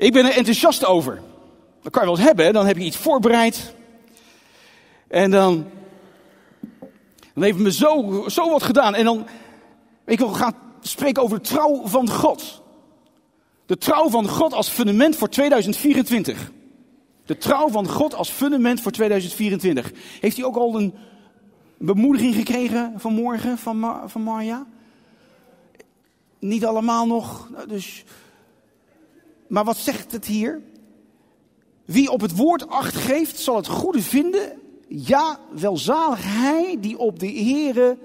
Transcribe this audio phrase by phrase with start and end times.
[0.00, 1.22] Ik ben er enthousiast over.
[1.82, 3.74] Dat kan je wel eens hebben, dan heb je iets voorbereid.
[5.08, 5.66] En dan,
[7.34, 8.94] dan heeft me zo, zo wat gedaan.
[8.94, 9.26] En dan,
[10.06, 12.62] ik wil gaan spreken over de trouw van God.
[13.66, 16.50] De trouw van God als fundament voor 2024.
[17.24, 19.92] De trouw van God als fundament voor 2024.
[20.20, 20.94] Heeft hij ook al een
[21.78, 24.66] bemoediging gekregen vanmorgen van, van Marja?
[26.38, 27.48] Niet allemaal nog.
[27.50, 28.04] Nou, dus.
[29.50, 30.62] Maar wat zegt het hier?
[31.84, 34.58] Wie op het woord acht geeft, zal het goede vinden.
[34.88, 37.98] Ja, welzalig hij die op de Here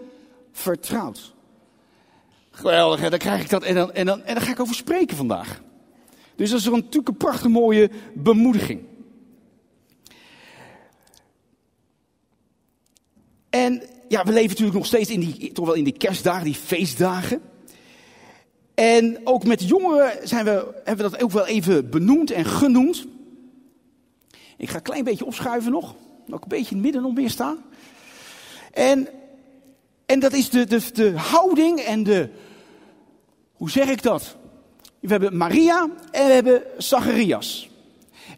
[0.51, 1.33] vertrouwt.
[2.51, 3.09] Geweldig, hè?
[3.09, 5.61] dan krijg ik dat en dan, en, dan, en dan ga ik over spreken vandaag.
[6.35, 8.81] Dus dat is natuurlijk een prachtig mooie bemoediging.
[13.49, 16.55] En ja, we leven natuurlijk nog steeds in die, toch wel in die kerstdagen, die
[16.55, 17.41] feestdagen.
[18.75, 23.05] En ook met jongeren zijn we, hebben we dat ook wel even benoemd en genoemd.
[24.57, 25.95] Ik ga een klein beetje opschuiven nog.
[26.29, 27.57] Ook een beetje in het midden nog meer staan.
[28.73, 29.07] En,
[30.05, 32.29] en dat is de, de, de houding en de.
[33.53, 34.35] Hoe zeg ik dat?
[34.99, 37.69] We hebben Maria en we hebben Zacharias.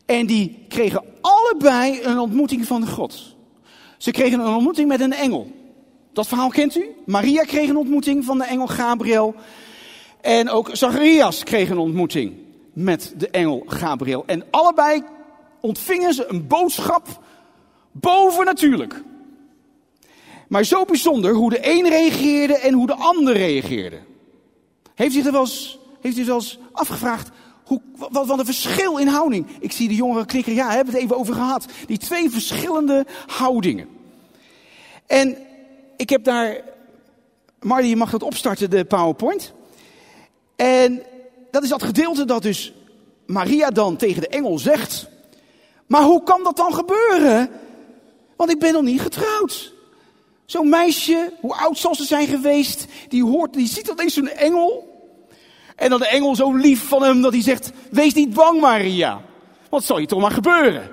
[0.05, 3.35] En die kregen allebei een ontmoeting van God.
[3.97, 5.51] Ze kregen een ontmoeting met een engel.
[6.13, 6.95] Dat verhaal kent u?
[7.05, 9.35] Maria kreeg een ontmoeting van de engel Gabriel.
[10.27, 12.33] En ook Zacharias kreeg een ontmoeting
[12.73, 14.23] met de engel Gabriel.
[14.25, 15.03] En allebei
[15.61, 17.23] ontvingen ze een boodschap
[17.91, 19.03] bovennatuurlijk.
[20.47, 23.99] Maar zo bijzonder hoe de een reageerde en hoe de ander reageerde.
[24.95, 25.47] Heeft u er wel
[26.01, 27.29] eens, afgevraagd
[27.63, 29.47] hoe, wat, wat een verschil in houding.
[29.59, 31.65] Ik zie de jongeren knikken, ja, hebben we het even over gehad.
[31.85, 33.87] Die twee verschillende houdingen.
[35.05, 35.37] En
[35.97, 36.61] ik heb daar,
[37.61, 39.55] Marty, je mag dat opstarten, de PowerPoint.
[40.57, 41.03] En
[41.51, 42.73] dat is dat gedeelte dat dus
[43.25, 45.07] Maria dan tegen de engel zegt.
[45.87, 47.49] Maar hoe kan dat dan gebeuren?
[48.35, 49.73] Want ik ben nog niet getrouwd.
[50.45, 54.27] Zo'n meisje, hoe oud zal ze zijn geweest, die hoort, die ziet dat eens zo'n
[54.27, 54.95] engel.
[55.75, 59.21] En dan de engel zo lief van hem dat hij zegt, wees niet bang Maria.
[59.69, 60.91] Wat zal je toch maar gebeuren?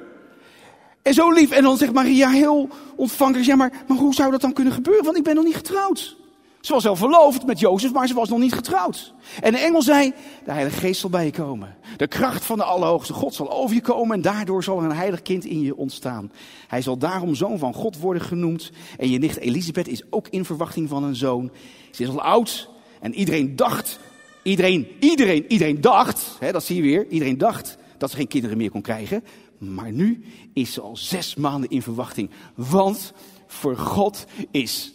[1.03, 1.51] En zo lief.
[1.51, 5.05] En dan zegt Maria heel ontvankelijk, ja maar, maar hoe zou dat dan kunnen gebeuren?
[5.05, 6.17] Want ik ben nog niet getrouwd.
[6.65, 9.15] Ze was wel verloofd met Jozef, maar ze was nog niet getrouwd.
[9.41, 10.13] En de engel zei,
[10.45, 11.77] de Heilige Geest zal bij je komen.
[11.97, 14.97] De kracht van de Allerhoogste God zal over je komen en daardoor zal er een
[14.97, 16.33] heilig kind in je ontstaan.
[16.69, 18.71] Hij zal daarom zoon van God worden genoemd.
[18.99, 21.51] En je nicht Elisabeth is ook in verwachting van een zoon.
[21.91, 22.69] Ze is al oud
[23.01, 23.99] en iedereen dacht,
[24.43, 28.57] iedereen, iedereen, iedereen dacht, hè, dat zie je weer, iedereen dacht dat ze geen kinderen
[28.57, 29.25] meer kon krijgen.
[29.59, 32.31] Maar nu is ze al zes maanden in verwachting.
[32.55, 33.13] Want
[33.47, 34.93] voor God is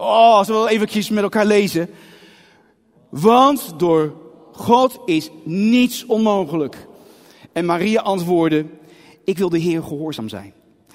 [0.00, 1.90] Oh, zullen we even met elkaar lezen?
[3.08, 4.14] Want door
[4.52, 6.86] God is niets onmogelijk.
[7.52, 8.66] En Maria antwoordde,
[9.24, 10.52] ik wil de Heer gehoorzaam zijn.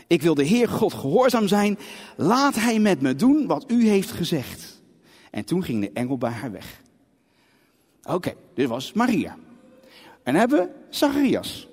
[0.07, 1.79] Ik wil de Heer God gehoorzaam zijn.
[2.17, 4.81] Laat Hij met me doen wat u heeft gezegd.
[5.31, 6.81] En toen ging de engel bij haar weg.
[8.03, 9.37] Oké, dit was Maria.
[10.23, 11.67] En hebben we Zacharias.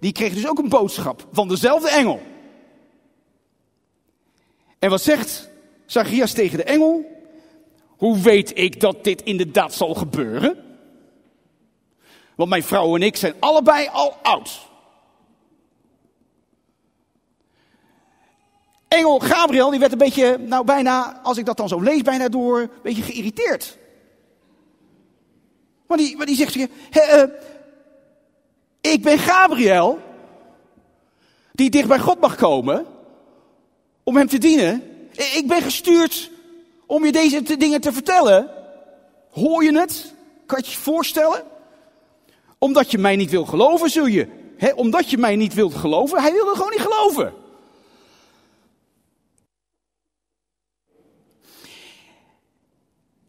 [0.00, 2.22] Die kreeg dus ook een boodschap van dezelfde engel.
[4.78, 5.52] En wat zegt
[5.86, 7.04] Zacharias tegen de engel.
[7.96, 10.56] Hoe weet ik dat dit inderdaad zal gebeuren?
[12.34, 14.60] Want mijn vrouw en ik zijn allebei al oud.
[18.88, 22.28] Engel Gabriel, die werd een beetje, nou bijna, als ik dat dan zo lees, bijna
[22.28, 23.78] door, een beetje geïrriteerd.
[25.86, 26.66] Maar die, maar die zegt, uh,
[28.80, 29.98] ik ben Gabriel,
[31.52, 32.86] die dicht bij God mag komen,
[34.02, 34.93] om hem te dienen.
[35.16, 36.30] Ik ben gestuurd
[36.86, 38.50] om je deze dingen te vertellen.
[39.30, 40.14] Hoor je het?
[40.46, 41.42] Kan je je voorstellen?
[42.58, 44.28] Omdat je mij niet wil geloven, zul je.
[44.74, 46.22] Omdat je mij niet wilt geloven.
[46.22, 47.32] Hij wilde gewoon niet geloven.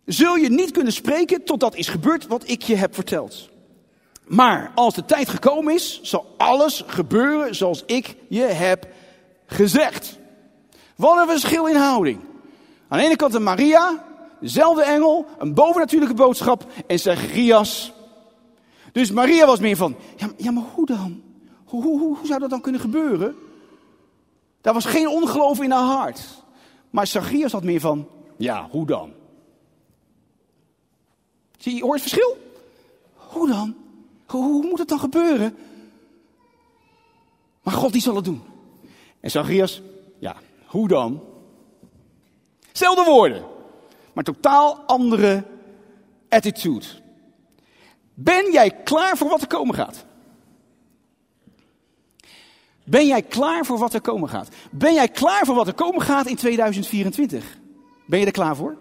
[0.05, 3.49] Zul je niet kunnen spreken totdat is gebeurd wat ik je heb verteld.
[4.23, 8.87] Maar als de tijd gekomen is, zal alles gebeuren zoals ik je heb
[9.45, 10.17] gezegd.
[10.95, 12.19] Wat een verschil in houding.
[12.87, 14.03] Aan de ene kant een Maria,
[14.39, 17.93] dezelfde engel, een bovennatuurlijke boodschap en Zacharias.
[18.91, 21.21] Dus Maria was meer van, ja, ja maar hoe dan?
[21.65, 23.35] Hoe, hoe, hoe, zou dat dan kunnen gebeuren?
[24.61, 26.43] Daar was geen ongeloof in haar hart.
[26.89, 28.07] Maar Zacharias had meer van,
[28.37, 29.13] ja, hoe dan?
[31.57, 32.37] Zie je, hoor het verschil?
[33.13, 33.75] Hoe dan?
[34.25, 35.57] Hoe, moet het dan gebeuren?
[37.63, 38.41] Maar God die zal het doen.
[39.19, 39.81] En Zacharias,
[40.67, 41.23] hoe dan?
[42.71, 43.43] Zelfde woorden,
[44.13, 45.43] maar totaal andere
[46.29, 46.85] attitude.
[48.13, 50.05] Ben jij klaar voor wat er komen gaat?
[52.83, 54.49] Ben jij klaar voor wat er komen gaat?
[54.71, 57.57] Ben jij klaar voor wat er komen gaat in 2024?
[58.05, 58.77] Ben je er klaar voor?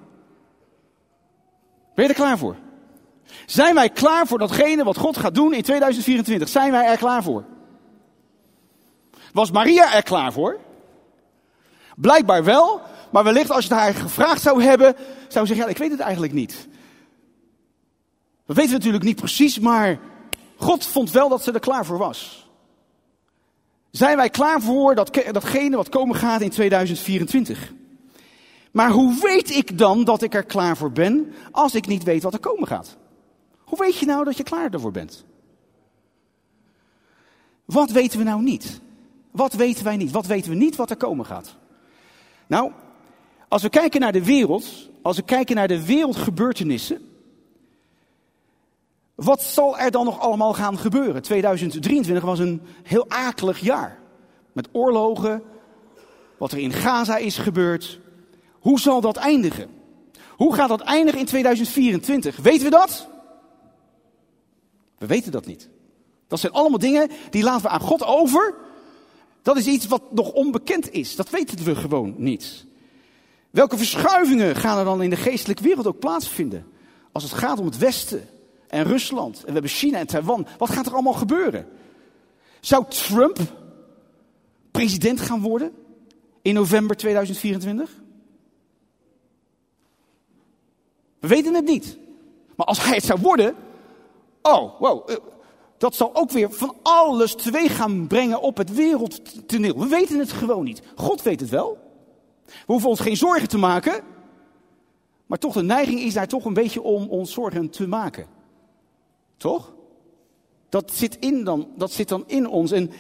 [1.95, 2.57] Ben je er klaar voor?
[3.47, 6.49] Zijn wij klaar voor datgene wat God gaat doen in 2024?
[6.49, 7.45] Zijn wij er klaar voor?
[9.33, 10.59] Was Maria er klaar voor?
[11.97, 12.81] Blijkbaar wel,
[13.11, 14.95] maar wellicht als je het haar gevraagd zou hebben,
[15.29, 16.69] zou ze zeggen, ja, ik weet het eigenlijk niet.
[18.47, 19.99] Dat weten we natuurlijk niet precies, maar
[20.57, 22.49] God vond wel dat ze er klaar voor was.
[23.91, 27.73] Zijn wij klaar voor dat, datgene wat komen gaat in 2024?
[28.71, 32.23] Maar hoe weet ik dan dat ik er klaar voor ben als ik niet weet
[32.23, 32.97] wat er komen gaat?
[33.59, 35.25] Hoe weet je nou dat je klaar ervoor bent?
[37.65, 38.81] Wat weten we nou niet?
[39.31, 40.11] Wat weten wij niet?
[40.11, 41.57] Wat weten we niet wat er komen gaat?
[42.55, 42.73] Nou,
[43.49, 47.09] als we kijken naar de wereld, als we kijken naar de wereldgebeurtenissen,
[49.15, 51.23] wat zal er dan nog allemaal gaan gebeuren?
[51.23, 53.99] 2023 was een heel akelig jaar.
[54.53, 55.43] Met oorlogen,
[56.39, 58.01] wat er in Gaza is gebeurd.
[58.59, 59.71] Hoe zal dat eindigen?
[60.31, 62.37] Hoe gaat dat eindigen in 2024?
[62.37, 63.09] Weten we dat?
[64.99, 65.69] We weten dat niet.
[66.29, 68.55] Dat zijn allemaal dingen die laten we aan God over.
[69.45, 71.17] Dat is iets wat nog onbekend is.
[71.17, 72.67] Dat weten we gewoon niet.
[73.51, 76.67] Welke verschuivingen gaan er dan in de geestelijke wereld ook plaatsvinden?
[77.13, 78.29] Als het gaat om het Westen
[78.69, 79.39] en Rusland.
[79.39, 80.47] En we hebben China en Taiwan.
[80.59, 81.69] Wat gaat er allemaal gebeuren?
[82.61, 83.39] Zou Trump
[84.71, 85.73] president gaan worden
[86.43, 87.91] in november 2024?
[91.21, 91.99] We weten het niet.
[92.57, 93.55] Maar als hij het zou worden.
[94.43, 95.11] Oh, wow.
[95.85, 99.79] Dat zal ook weer van alles teweeg gaan brengen op het wereldtoneel.
[99.79, 100.83] We weten het gewoon niet.
[100.95, 101.79] God weet het wel.
[102.47, 104.03] We hoeven ons geen zorgen te maken.
[105.27, 108.27] Maar toch, de neiging is daar toch een beetje om ons zorgen te maken.
[109.37, 109.75] Toch?
[110.69, 112.73] Dat zit, in dan, dat zit dan in ons.
[112.73, 112.91] En,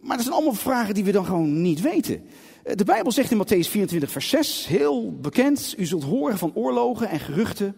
[0.00, 2.24] maar dat zijn allemaal vragen die we dan gewoon niet weten.
[2.62, 6.54] Eh, de Bijbel zegt in Matthäus 24, vers 6, heel bekend: U zult horen van
[6.54, 7.76] oorlogen en geruchten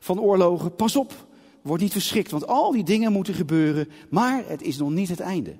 [0.00, 0.74] van oorlogen.
[0.74, 1.25] Pas op,
[1.66, 5.20] word niet verschrikt, want al die dingen moeten gebeuren, maar het is nog niet het
[5.20, 5.56] einde.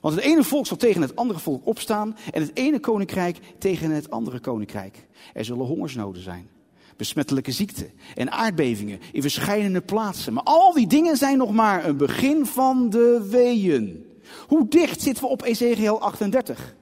[0.00, 3.90] Want het ene volk zal tegen het andere volk opstaan en het ene koninkrijk tegen
[3.90, 5.06] het andere koninkrijk.
[5.32, 6.50] Er zullen hongersnoden zijn
[6.96, 10.32] besmettelijke ziekten en aardbevingen in verschillende plaatsen.
[10.32, 14.06] Maar al die dingen zijn nog maar een begin van de weeën.
[14.46, 16.74] Hoe dicht zitten we op Ezekiel 38?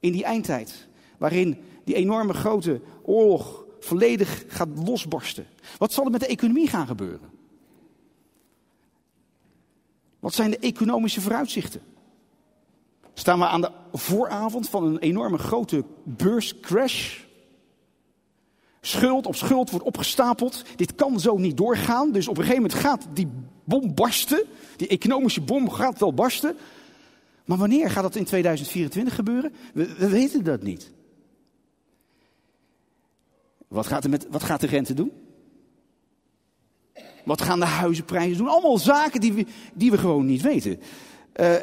[0.00, 5.46] In die eindtijd, waarin die enorme grote oorlog volledig gaat losbarsten.
[5.78, 7.35] Wat zal er met de economie gaan gebeuren?
[10.26, 11.80] Wat zijn de economische vooruitzichten?
[13.14, 17.18] Staan we aan de vooravond van een enorme grote beurscrash?
[18.80, 20.64] Schuld op schuld wordt opgestapeld.
[20.76, 22.12] Dit kan zo niet doorgaan.
[22.12, 23.28] Dus op een gegeven moment gaat die
[23.64, 24.44] bom barsten.
[24.76, 26.56] Die economische bom gaat wel barsten.
[27.44, 29.52] Maar wanneer gaat dat in 2024 gebeuren?
[29.74, 30.92] We, we weten dat niet.
[33.68, 35.12] Wat gaat, er met, wat gaat de rente doen?
[37.26, 38.48] Wat gaan de huizenprijzen doen?
[38.48, 40.70] Allemaal zaken die we, die we gewoon niet weten.
[40.70, 41.54] Uh,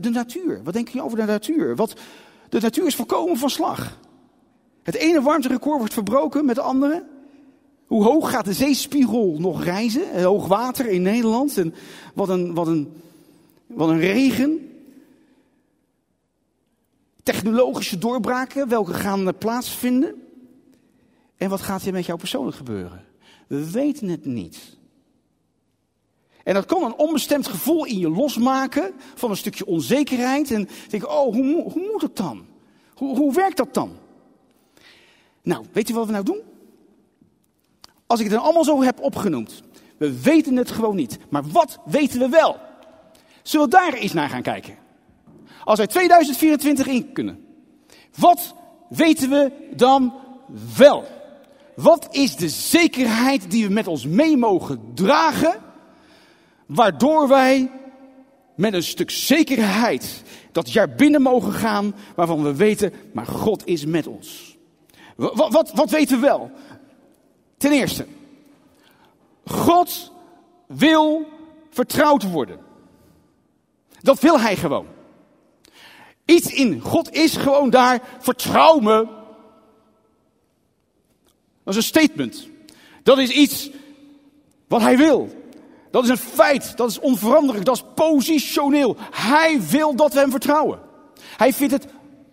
[0.00, 0.60] de, natuur.
[0.64, 1.76] Wat denk je over de natuur?
[1.76, 1.94] Wat,
[2.48, 3.98] de natuur is volkomen van slag.
[4.82, 7.04] Het ene warmterecord wordt verbroken met de andere.
[7.86, 10.22] Hoe hoog gaat de zeespiegel nog reizen?
[10.22, 11.58] Hoog water in Nederland.
[11.58, 11.74] En
[12.14, 12.92] wat een, wat een,
[13.66, 14.70] wat een regen.
[17.22, 20.14] Technologische doorbraken, welke gaan plaatsvinden?
[21.36, 23.04] En wat gaat hier met jou persoonlijk gebeuren?
[23.46, 24.75] We weten het niet.
[26.46, 30.50] En dat kan een onbestemd gevoel in je losmaken van een stukje onzekerheid.
[30.50, 32.46] En denk, oh, hoe, hoe moet het dan?
[32.94, 33.90] Hoe, hoe werkt dat dan?
[35.42, 36.40] Nou, weet je wat we nou doen?
[38.06, 39.62] Als ik het dan allemaal zo heb opgenoemd.
[39.96, 41.18] We weten het gewoon niet.
[41.28, 42.56] Maar wat weten we wel?
[43.42, 44.76] Zullen we daar eens naar gaan kijken?
[45.64, 47.44] Als wij 2024 in kunnen.
[48.16, 48.54] Wat
[48.88, 50.14] weten we dan
[50.76, 51.04] wel?
[51.74, 55.64] Wat is de zekerheid die we met ons mee mogen dragen?
[56.66, 57.70] Waardoor wij
[58.54, 61.94] met een stuk zekerheid dat jaar binnen mogen gaan.
[62.14, 64.56] Waarvan we weten, maar God is met ons.
[65.16, 66.50] Wat, wat, weten we wel?
[67.56, 68.06] Ten eerste,
[69.44, 70.12] God
[70.66, 71.26] wil
[71.70, 72.58] vertrouwd worden.
[74.00, 74.86] Dat wil hij gewoon.
[76.24, 79.06] Iets in God is gewoon daar, vertrouw me.
[81.64, 82.48] Dat is een statement.
[83.02, 83.70] Dat is iets
[84.68, 85.35] wat hij wil.
[85.96, 88.96] Dat is een feit, dat is onveranderlijk, dat is positioneel.
[89.10, 90.78] Hij wil dat we hem vertrouwen.
[91.36, 91.86] Hij vindt het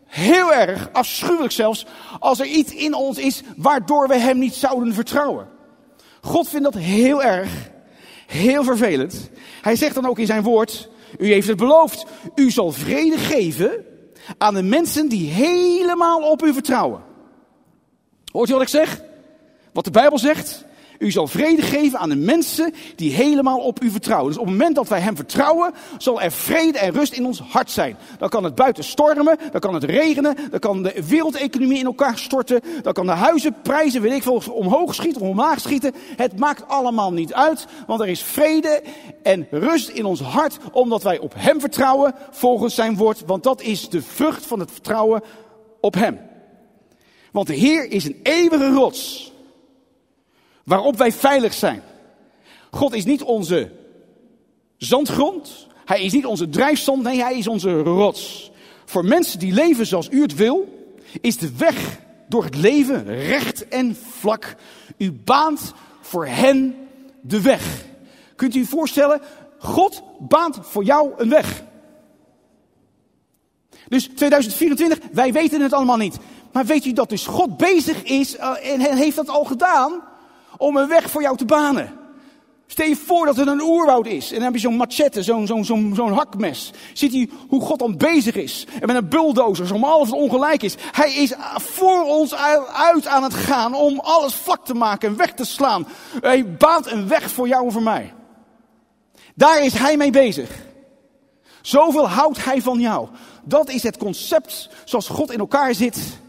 [0.05, 1.85] Heel erg, afschuwelijk zelfs,
[2.19, 5.47] als er iets in ons is waardoor we hem niet zouden vertrouwen.
[6.21, 7.69] God vindt dat heel erg,
[8.27, 9.29] Heel vervelend.
[9.61, 12.05] Hij zegt dan ook in zijn woord, u heeft het beloofd,
[12.35, 13.85] u zal vrede geven
[14.37, 17.01] aan de mensen die helemaal op u vertrouwen.
[18.31, 19.01] Hoort u wat ik zeg?
[19.73, 20.65] Wat de Bijbel zegt?
[21.03, 24.27] U zal vrede geven aan de mensen die helemaal op u vertrouwen.
[24.27, 27.39] Dus op het moment dat wij Hem vertrouwen, zal er vrede en rust in ons
[27.39, 27.97] hart zijn.
[28.17, 32.17] Dan kan het buiten stormen, dan kan het regenen, dan kan de wereldeconomie in elkaar
[32.17, 35.93] storten, dan kan de huizenprijzen, weet ik veel, omhoog schieten of omlaag schieten.
[36.15, 38.83] Het maakt allemaal niet uit, want er is vrede
[39.23, 43.23] en rust in ons hart, omdat wij op Hem vertrouwen volgens Zijn woord.
[43.25, 45.21] Want dat is de vrucht van het vertrouwen
[45.81, 46.19] op Hem.
[47.31, 49.32] Want de Heer is een eeuwige rots
[50.63, 51.83] waarop wij veilig zijn.
[52.71, 53.71] God is niet onze
[54.77, 58.51] zandgrond, hij is niet onze drijfzand, nee, hij is onze rots.
[58.85, 60.87] Voor mensen die leven zoals u het wil,
[61.21, 64.55] is de weg door het leven recht en vlak.
[64.97, 66.75] U baant voor hen
[67.21, 67.85] de weg.
[68.35, 69.21] Kunt u u voorstellen,
[69.59, 71.63] God baant voor jou een weg.
[73.87, 76.17] Dus 2024, wij weten het allemaal niet.
[76.51, 80.01] Maar weet u dat dus God bezig is uh, en heeft dat al gedaan
[80.63, 81.93] om een weg voor jou te banen.
[82.67, 84.27] Stel je voor dat het een oerwoud is.
[84.29, 85.63] En dan heb je zo'n machette, zo'n zo'n
[85.95, 86.71] zo'n hakmes.
[86.93, 88.67] Ziet hij hoe God dan bezig is.
[88.79, 90.75] En met een bulldozer, om alles ongelijk is.
[90.91, 92.35] Hij is voor ons
[92.73, 95.87] uit aan het gaan om alles vlak te maken en weg te slaan.
[96.21, 98.13] Hij baant een weg voor jou en voor mij.
[99.35, 100.49] Daar is hij mee bezig.
[101.61, 103.07] Zoveel houdt hij van jou.
[103.43, 106.21] Dat is het concept zoals God in elkaar zit.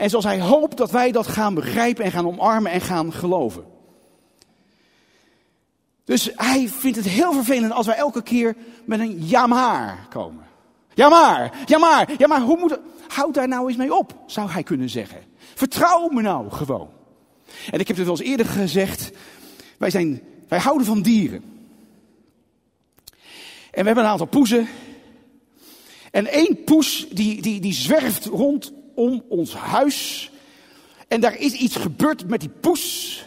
[0.00, 3.64] En zoals hij hoopt dat wij dat gaan begrijpen en gaan omarmen en gaan geloven.
[6.04, 10.44] Dus hij vindt het heel vervelend als wij elke keer met een ja maar komen.
[10.94, 12.80] Ja maar, ja hoe moet het?
[13.08, 15.20] Houd daar nou eens mee op, zou hij kunnen zeggen.
[15.54, 16.88] Vertrouw me nou gewoon.
[17.70, 19.10] En ik heb het wel eens eerder gezegd,
[19.78, 21.42] wij, zijn, wij houden van dieren.
[23.70, 24.68] En we hebben een aantal poezen.
[26.10, 30.30] En één poes die, die, die zwerft rond om ons huis.
[31.08, 33.24] En daar is iets gebeurd met die poes.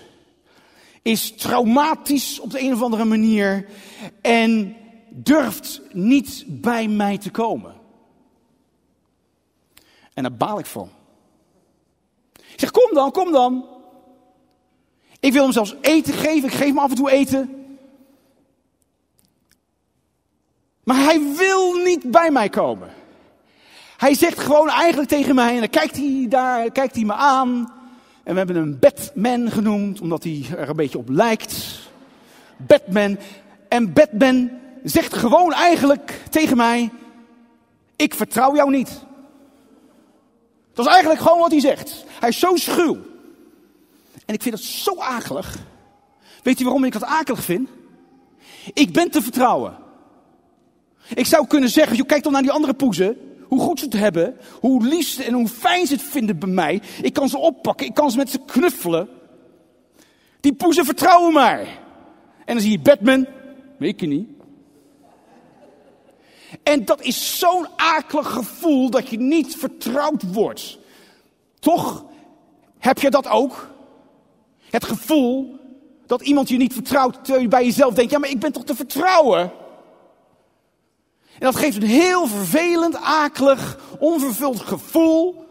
[1.01, 3.65] Is traumatisch op de een of andere manier.
[4.22, 4.75] En
[5.10, 7.74] durft niet bij mij te komen.
[10.13, 10.89] En daar baal ik van.
[12.56, 13.65] Zeg, kom dan, kom dan.
[15.20, 16.50] Ik wil hem zelfs eten geven.
[16.50, 17.77] Ik geef hem af en toe eten.
[20.84, 23.01] Maar hij wil niet bij mij komen.
[24.03, 27.74] Hij zegt gewoon eigenlijk tegen mij, en dan kijkt hij daar, kijkt hij me aan.
[28.24, 31.79] En we hebben hem Batman genoemd, omdat hij er een beetje op lijkt.
[32.57, 33.17] Batman.
[33.69, 34.51] En Batman
[34.83, 36.91] zegt gewoon eigenlijk tegen mij,
[37.95, 39.03] ik vertrouw jou niet.
[40.74, 42.05] Dat is eigenlijk gewoon wat hij zegt.
[42.19, 42.98] Hij is zo schuw.
[44.25, 45.57] En ik vind dat zo akelig.
[46.41, 47.69] Weet u waarom ik dat akelig vind?
[48.74, 49.77] Ik ben te vertrouwen.
[51.13, 53.17] Ik zou kunnen zeggen, joh, kijk dan naar die andere poezen
[53.53, 56.81] hoe goed ze het hebben, hoe lief en hoe fijn ze het vinden bij mij.
[57.01, 59.10] Ik kan ze oppakken, ik kan ze met ze knuffelen.
[60.39, 61.60] Die poezen vertrouwen maar.
[62.45, 63.27] En dan zie je Batman,
[63.77, 64.27] weet je niet.
[66.63, 70.77] En dat is zo'n akelig gevoel dat je niet vertrouwd wordt.
[71.60, 72.05] Toch
[72.79, 73.69] heb je dat ook?
[74.69, 75.60] Het gevoel
[76.05, 78.63] dat iemand je niet vertrouwt, terwijl je bij jezelf denkt, ja maar ik ben toch
[78.63, 79.51] te vertrouwen?
[81.43, 85.45] En dat geeft een heel vervelend, akelig, onvervuld gevoel.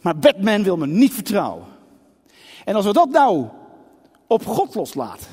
[0.00, 1.66] Maar Batman wil me niet vertrouwen.
[2.64, 3.46] En als we dat nou
[4.26, 5.26] op God loslaten.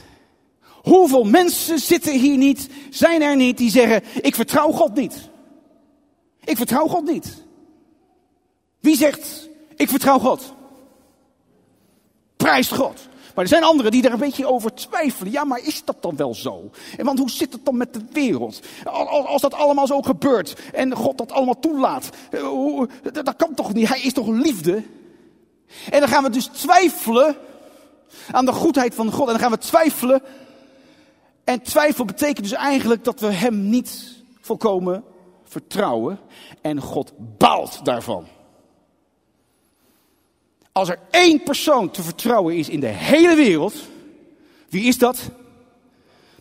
[0.61, 5.29] Hoeveel mensen zitten hier niet, zijn er niet, die zeggen: Ik vertrouw God niet.
[6.43, 7.43] Ik vertrouw God niet.
[8.79, 10.53] Wie zegt: Ik vertrouw God?
[12.35, 13.07] Prijst God.
[13.35, 15.31] Maar er zijn anderen die daar een beetje over twijfelen.
[15.31, 16.69] Ja, maar is dat dan wel zo?
[16.97, 18.59] En want hoe zit het dan met de wereld?
[19.25, 22.09] Als dat allemaal zo gebeurt en God dat allemaal toelaat.
[22.31, 22.43] Eh,
[23.11, 23.87] dat kan toch niet?
[23.87, 24.83] Hij is toch liefde?
[25.89, 27.35] En dan gaan we dus twijfelen
[28.31, 29.25] aan de goedheid van God.
[29.25, 30.21] En dan gaan we twijfelen.
[31.43, 35.03] En twijfel betekent dus eigenlijk dat we Hem niet volkomen
[35.43, 36.19] vertrouwen.
[36.61, 38.27] En God baalt daarvan.
[40.77, 43.73] Als er één persoon te vertrouwen is in de hele wereld,
[44.69, 45.29] wie is dat?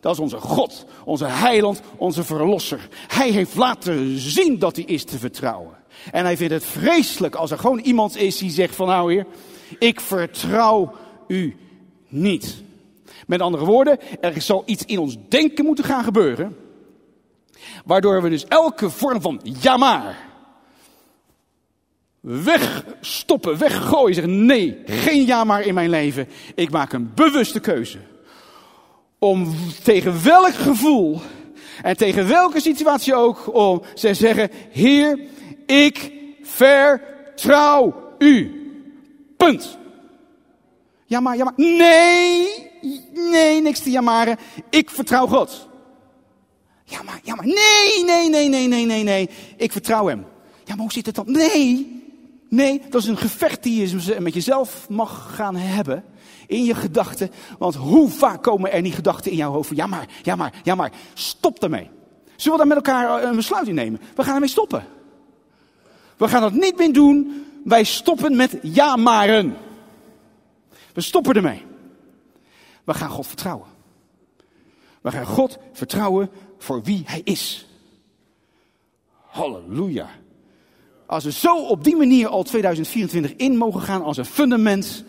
[0.00, 2.88] Dat is onze God, onze heiland, onze verlosser.
[3.06, 5.76] Hij heeft laten zien dat hij is te vertrouwen.
[6.12, 9.26] En hij vindt het vreselijk als er gewoon iemand is die zegt van nou heer,
[9.78, 10.94] ik vertrouw
[11.28, 11.56] u
[12.08, 12.62] niet.
[13.26, 16.56] Met andere woorden, er zal iets in ons denken moeten gaan gebeuren.
[17.84, 20.33] Waardoor we dus elke vorm van ja maar
[22.24, 24.14] wegstoppen, weggooien.
[24.14, 26.28] Zeggen nee, geen ja maar in mijn leven.
[26.54, 27.98] Ik maak een bewuste keuze.
[29.18, 31.20] Om tegen welk gevoel
[31.82, 35.20] en tegen welke situatie ook, om te zeggen, Heer,
[35.66, 36.12] ik
[36.42, 38.60] vertrouw u.
[39.36, 39.78] Punt.
[41.06, 42.48] Ja maar, nee,
[43.12, 44.36] nee, niks te jamaren.
[44.70, 45.68] Ik vertrouw God.
[46.84, 49.30] Ja maar, ja maar, nee, nee, nee, nee, nee, nee, nee.
[49.56, 50.24] Ik vertrouw hem.
[50.64, 51.30] Ja maar hoe zit het dan?
[51.32, 51.93] Nee,
[52.54, 56.04] nee, dat is een gevecht die je met jezelf mag gaan hebben
[56.46, 57.30] in je gedachten.
[57.58, 60.75] Want hoe vaak komen er niet gedachten in jouw hoofd ja maar, ja maar, ja
[60.75, 60.92] maar.
[61.14, 61.90] Stop daarmee.
[62.37, 64.00] Zullen we daar met elkaar een besluit in nemen?
[64.16, 64.84] We gaan ermee stoppen.
[66.16, 67.46] We gaan dat niet meer doen.
[67.64, 69.56] Wij stoppen met ja maren.
[70.92, 71.62] We stoppen ermee.
[72.84, 73.66] We gaan God vertrouwen.
[75.00, 77.66] We gaan God vertrouwen voor wie Hij is.
[79.11, 80.08] Halleluja.
[81.06, 85.04] Als we zo op die manier al 2024 in mogen gaan als een fundament,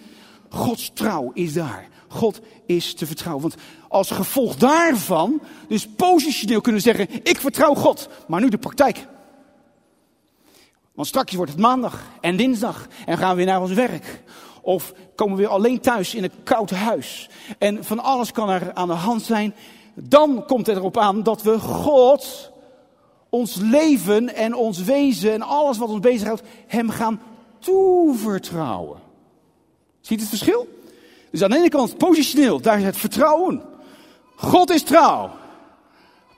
[0.50, 1.88] Gods trouw is daar.
[2.08, 3.42] God is te vertrouwen.
[3.42, 3.56] Want
[3.88, 8.10] als gevolg daarvan, dus positioneel kunnen zeggen, ik vertrouw God.
[8.28, 9.08] Maar nu de praktijk.
[10.94, 14.24] Want straks wordt het maandag en dinsdag en gaan we weer naar ons werk.
[14.62, 17.30] Of komen we weer alleen thuis in een koud huis.
[17.58, 19.56] En van alles kan er aan de hand zijn.
[19.94, 22.52] Dan komt het erop aan dat we God,
[23.36, 27.22] ons leven en ons wezen en alles wat ons bezighoudt, Hem gaan
[27.60, 29.00] toevertrouwen.
[30.02, 30.68] Ziet het verschil?
[31.32, 33.62] Dus aan de ene kant positioneel, daar is het vertrouwen.
[34.36, 35.32] God is trouw.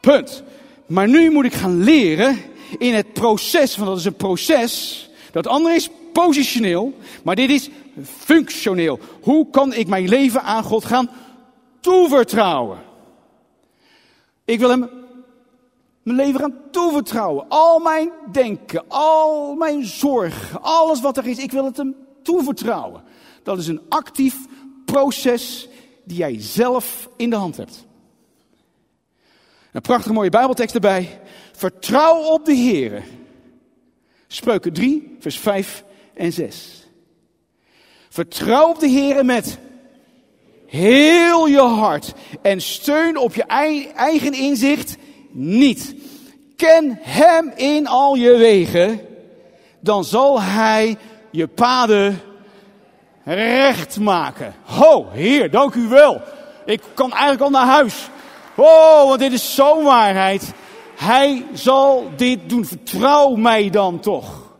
[0.01, 0.43] Punt.
[0.85, 2.37] Maar nu moet ik gaan leren
[2.77, 5.09] in het proces, want dat is een proces.
[5.31, 7.69] Dat andere is positioneel, maar dit is
[8.03, 8.99] functioneel.
[9.21, 11.09] Hoe kan ik mijn leven aan God gaan
[11.79, 12.77] toevertrouwen?
[14.45, 14.89] Ik wil hem
[16.07, 17.45] mijn leven gaan toevertrouwen.
[17.49, 23.03] Al mijn denken, al mijn zorgen, alles wat er is, ik wil het hem toevertrouwen.
[23.43, 24.35] Dat is een actief
[24.85, 25.69] proces
[26.03, 27.85] die jij zelf in de hand hebt.
[29.71, 31.21] Een prachtige mooie Bijbeltekst erbij.
[31.51, 33.03] Vertrouw op de Heer.
[34.27, 36.87] Spreuken 3, vers 5 en 6.
[38.09, 39.59] Vertrouw op de Heer met
[40.65, 43.43] heel je hart en steun op je
[43.93, 44.97] eigen inzicht
[45.39, 45.95] niet.
[46.55, 49.01] Ken Hem in al je wegen,
[49.79, 50.97] dan zal Hij
[51.31, 52.21] je paden
[53.23, 54.55] recht maken.
[54.63, 56.21] Ho, Heer, dank u wel.
[56.65, 58.09] Ik kan eigenlijk al naar huis.
[58.55, 60.53] Oh, want dit is zo'n waarheid.
[60.95, 62.65] Hij zal dit doen.
[62.65, 64.57] Vertrouw mij dan toch.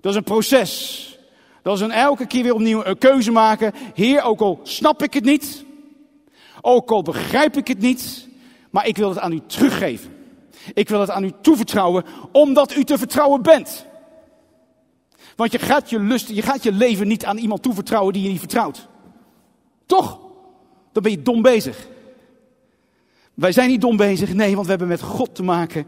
[0.00, 1.18] Dat is een proces.
[1.62, 3.72] Dat is een elke keer weer opnieuw een keuze maken.
[3.94, 5.64] Heer, ook al snap ik het niet.
[6.60, 8.25] Ook al begrijp ik het niet.
[8.76, 10.16] Maar ik wil het aan u teruggeven.
[10.74, 13.86] Ik wil het aan u toevertrouwen, omdat u te vertrouwen bent.
[15.36, 18.28] Want je gaat je lust, je gaat je leven niet aan iemand toevertrouwen die je
[18.28, 18.88] niet vertrouwt.
[19.86, 20.18] Toch?
[20.92, 21.88] Dan ben je dom bezig.
[23.34, 25.86] Wij zijn niet dom bezig, nee, want we hebben met God te maken.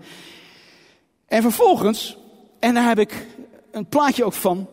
[1.26, 2.16] En vervolgens,
[2.58, 3.26] en daar heb ik
[3.70, 4.68] een plaatje ook van.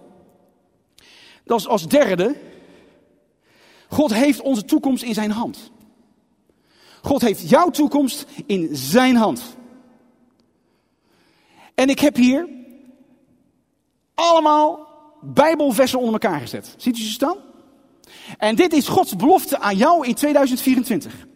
[1.43, 2.36] Dat is als derde.
[3.89, 5.73] God heeft onze toekomst in zijn hand.
[7.05, 9.43] God heeft jouw toekomst in zijn hand.
[11.75, 12.47] En ik heb hier
[14.13, 14.87] allemaal
[15.21, 16.75] Bijbelversen onder elkaar gezet.
[16.77, 17.37] Ziet u ze staan?
[18.37, 21.27] En dit is Gods belofte aan jou in 2024.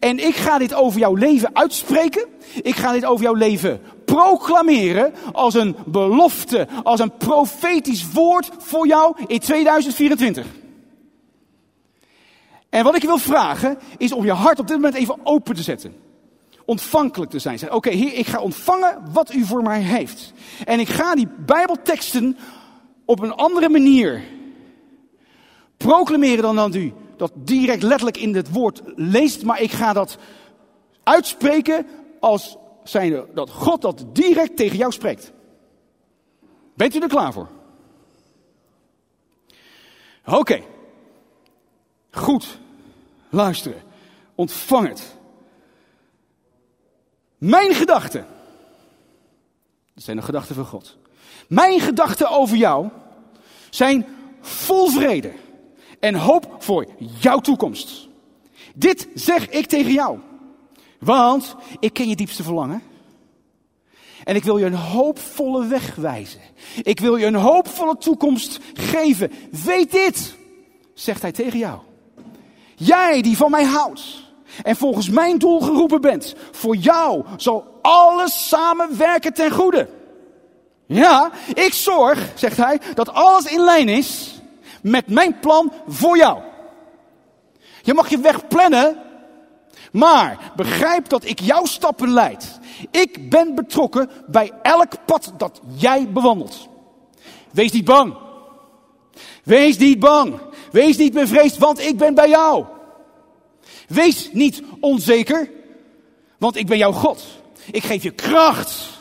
[0.00, 2.26] En ik ga dit over jouw leven uitspreken.
[2.62, 8.86] Ik ga dit over jouw leven proclameren als een belofte, als een profetisch woord voor
[8.86, 10.46] jou in 2024.
[12.68, 15.54] En wat ik je wil vragen is om je hart op dit moment even open
[15.54, 15.94] te zetten.
[16.64, 17.62] Ontvankelijk te zijn.
[17.62, 20.32] Oké, okay, Heer, ik ga ontvangen wat u voor mij heeft.
[20.64, 22.36] En ik ga die Bijbelteksten
[23.04, 24.22] op een andere manier
[25.76, 30.18] proclameren dan dat u dat direct letterlijk in het woord leest, maar ik ga dat
[31.02, 31.86] uitspreken
[32.20, 35.32] als zijnde dat God dat direct tegen jou spreekt.
[36.74, 37.48] Bent u er klaar voor?
[40.26, 40.62] Oké.
[42.18, 42.58] Goed.
[43.28, 43.82] Luisteren.
[44.34, 45.16] Ontvang het.
[47.38, 48.26] Mijn gedachten.
[49.94, 50.96] Dat zijn de gedachten van God.
[51.48, 52.88] Mijn gedachten over jou
[53.70, 54.06] zijn
[54.40, 55.32] vol vrede
[56.00, 56.86] en hoop voor
[57.20, 58.08] jouw toekomst.
[58.74, 60.18] Dit zeg ik tegen jou.
[61.00, 62.82] Want ik ken je diepste verlangen.
[64.24, 66.40] En ik wil je een hoopvolle weg wijzen.
[66.82, 69.32] Ik wil je een hoopvolle toekomst geven.
[69.64, 70.36] Weet dit,
[70.94, 71.86] zegt hij tegen jou.
[72.78, 74.02] Jij die van mij houdt
[74.62, 79.88] en volgens mijn doel geroepen bent, voor jou zal alles samenwerken ten goede.
[80.86, 84.40] Ja, ik zorg, zegt hij, dat alles in lijn is
[84.82, 86.38] met mijn plan voor jou.
[87.82, 89.02] Je mag je weg plannen,
[89.92, 92.58] maar begrijp dat ik jouw stappen leid.
[92.90, 96.68] Ik ben betrokken bij elk pad dat jij bewandelt.
[97.50, 98.16] Wees niet bang.
[99.44, 100.40] Wees niet bang.
[100.70, 102.64] Wees niet bevreesd, want ik ben bij jou.
[103.88, 105.50] Wees niet onzeker,
[106.38, 107.24] want ik ben jouw God.
[107.70, 108.96] Ik geef je kracht.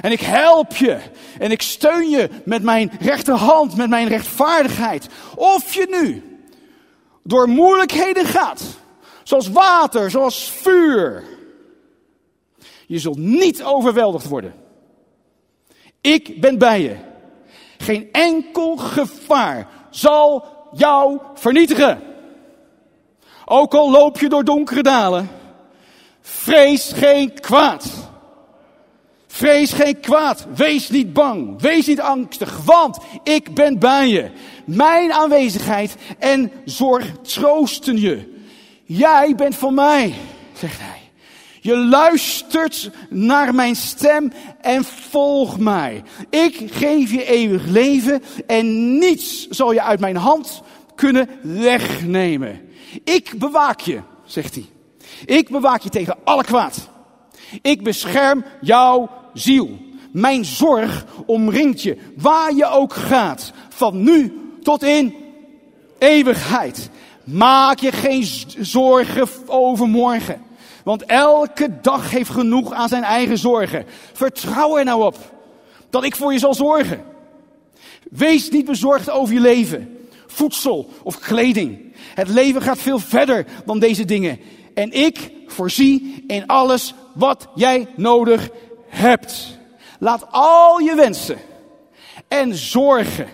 [0.00, 0.98] En ik help je.
[1.38, 5.08] En ik steun je met mijn rechterhand, met mijn rechtvaardigheid.
[5.36, 6.38] Of je nu
[7.22, 8.62] door moeilijkheden gaat,
[9.22, 11.24] zoals water, zoals vuur.
[12.86, 14.54] Je zult niet overweldigd worden.
[16.00, 16.96] Ik ben bij je.
[17.78, 22.02] Geen enkel gevaar zal jou vernietigen.
[23.44, 25.28] Ook al loop je door donkere dalen,
[26.20, 28.12] vrees geen kwaad.
[29.26, 30.46] Vrees geen kwaad.
[30.54, 31.60] Wees niet bang.
[31.60, 32.64] Wees niet angstig.
[32.64, 34.30] Want ik ben bij je.
[34.64, 38.42] Mijn aanwezigheid en zorg troosten je.
[38.84, 40.14] Jij bent van mij,
[40.52, 41.03] zegt hij.
[41.64, 46.02] Je luistert naar mijn stem en volg mij.
[46.30, 50.62] Ik geef je eeuwig leven en niets zal je uit mijn hand
[50.94, 52.60] kunnen wegnemen.
[53.04, 54.64] Ik bewaak je, zegt hij.
[55.24, 56.88] Ik bewaak je tegen alle kwaad.
[57.62, 59.78] Ik bescherm jouw ziel.
[60.12, 65.14] Mijn zorg omringt je, waar je ook gaat, van nu tot in
[65.98, 66.90] eeuwigheid.
[67.24, 68.26] Maak je geen
[68.58, 70.52] zorgen over morgen.
[70.84, 73.84] Want elke dag heeft genoeg aan zijn eigen zorgen.
[74.12, 75.16] Vertrouw er nou op
[75.90, 77.04] dat ik voor je zal zorgen.
[78.10, 81.92] Wees niet bezorgd over je leven, voedsel of kleding.
[82.14, 84.38] Het leven gaat veel verder dan deze dingen.
[84.74, 88.48] En ik voorzie in alles wat jij nodig
[88.88, 89.58] hebt.
[89.98, 91.38] Laat al je wensen
[92.28, 93.28] en zorgen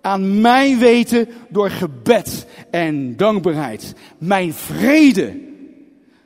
[0.00, 3.94] aan mij weten door gebed en dankbaarheid.
[4.18, 5.49] Mijn vrede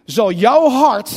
[0.05, 1.11] zal jouw hart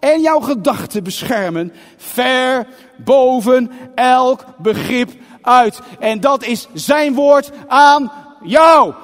[0.00, 2.66] en jouw gedachten beschermen, ver
[2.96, 5.10] boven elk begrip
[5.42, 5.80] uit.
[5.98, 8.12] En dat is zijn woord aan
[8.42, 8.94] jou.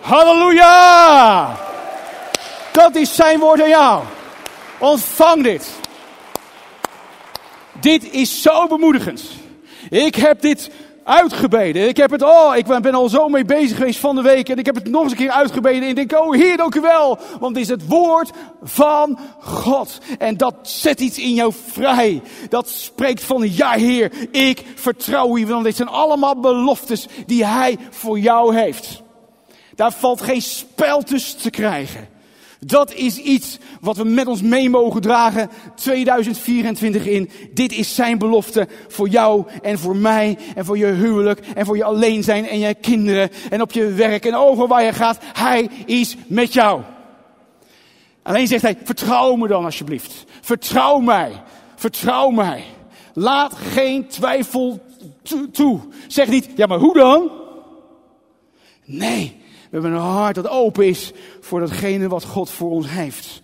[0.00, 1.56] Halleluja!
[2.72, 4.02] Dat is zijn woord aan jou.
[4.78, 5.70] Ontvang dit.
[7.80, 9.22] Dit is zo bemoedigend.
[9.90, 10.70] Ik heb dit
[11.06, 11.88] uitgebeden.
[11.88, 14.48] Ik heb het, oh, ik ben al zo mee bezig geweest van de week.
[14.48, 15.82] En ik heb het nog eens een keer uitgebeden.
[15.82, 17.18] En ik denk, oh Heer, dank u wel.
[17.40, 18.30] Want het is het woord
[18.62, 19.98] van God.
[20.18, 22.22] En dat zet iets in jou vrij.
[22.48, 25.46] Dat spreekt van, ja Heer, ik vertrouw u.
[25.46, 29.02] Want dit zijn allemaal beloftes die Hij voor jou heeft.
[29.74, 32.15] Daar valt geen spel tussen te krijgen.
[32.60, 37.30] Dat is iets wat we met ons mee mogen dragen 2024 in.
[37.54, 41.76] Dit is zijn belofte voor jou en voor mij en voor je huwelijk en voor
[41.76, 45.18] je alleen zijn en je kinderen en op je werk en over waar je gaat.
[45.32, 46.82] Hij is met jou.
[48.22, 50.24] Alleen zegt hij, vertrouw me dan alsjeblieft.
[50.40, 51.42] Vertrouw mij.
[51.76, 52.64] Vertrouw mij.
[53.14, 54.80] Laat geen twijfel
[55.52, 55.80] toe.
[56.06, 57.30] Zeg niet, ja maar hoe dan?
[58.84, 59.35] Nee,
[59.70, 63.42] we hebben een hart dat open is voor datgene wat God voor ons heeft.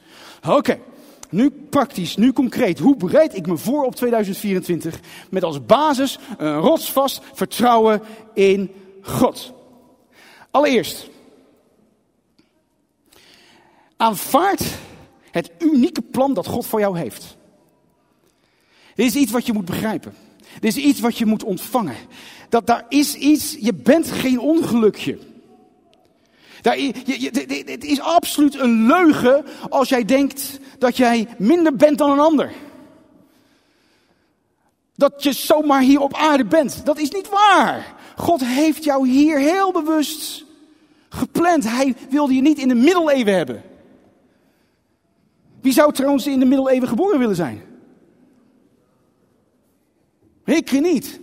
[0.49, 0.79] Oké,
[1.31, 2.79] nu praktisch, nu concreet.
[2.79, 5.01] Hoe bereid ik me voor op 2024?
[5.31, 8.03] Met als basis een rotsvast vertrouwen
[8.35, 8.71] in
[9.03, 9.53] God.
[10.51, 11.11] Allereerst,
[13.97, 14.63] aanvaard
[15.31, 17.37] het unieke plan dat God voor jou heeft.
[18.95, 20.15] Dit is iets wat je moet begrijpen.
[20.61, 21.97] Dit is iets wat je moet ontvangen.
[22.49, 25.19] Dat daar is iets, je bent geen ongelukje.
[26.63, 32.53] Het is absoluut een leugen als jij denkt dat jij minder bent dan een ander.
[34.97, 36.87] Dat je zomaar hier op aarde bent.
[36.87, 37.95] Dat is niet waar.
[38.17, 40.45] God heeft jou hier heel bewust
[41.09, 41.65] gepland.
[41.65, 43.63] Hij wilde je niet in de middeleeuwen hebben.
[45.61, 47.63] Wie zou trouwens in de middeleeuwen geboren willen zijn?
[50.45, 51.21] Ik niet.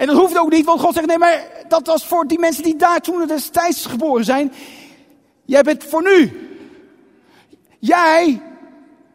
[0.00, 2.62] En dat hoeft ook niet, want God zegt, nee, maar dat was voor die mensen
[2.62, 4.52] die daar toen destijds geboren zijn.
[5.44, 6.48] Jij bent voor nu.
[7.78, 8.42] Jij,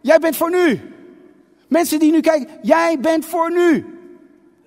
[0.01, 0.81] jij bent voor nu.
[1.67, 3.85] Mensen die nu kijken, jij bent voor nu.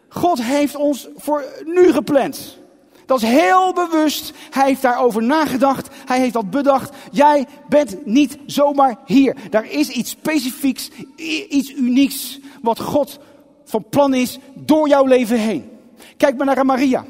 [0.09, 2.59] God heeft ons voor nu gepland.
[3.07, 4.33] Dat is heel bewust.
[4.51, 5.89] Hij heeft daarover nagedacht.
[6.05, 6.97] Hij heeft dat bedacht.
[7.11, 9.37] Jij bent niet zomaar hier.
[9.51, 10.91] Daar is iets specifieks,
[11.49, 13.19] iets unieks wat God
[13.65, 15.77] van plan is door jouw leven heen.
[16.17, 17.05] Kijk maar naar Maria.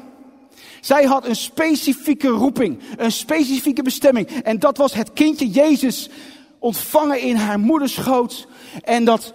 [0.81, 4.27] Zij had een specifieke roeping, een specifieke bestemming.
[4.27, 6.09] En dat was het kindje Jezus
[6.59, 8.47] ontvangen in haar moederschoot.
[8.83, 9.33] En dat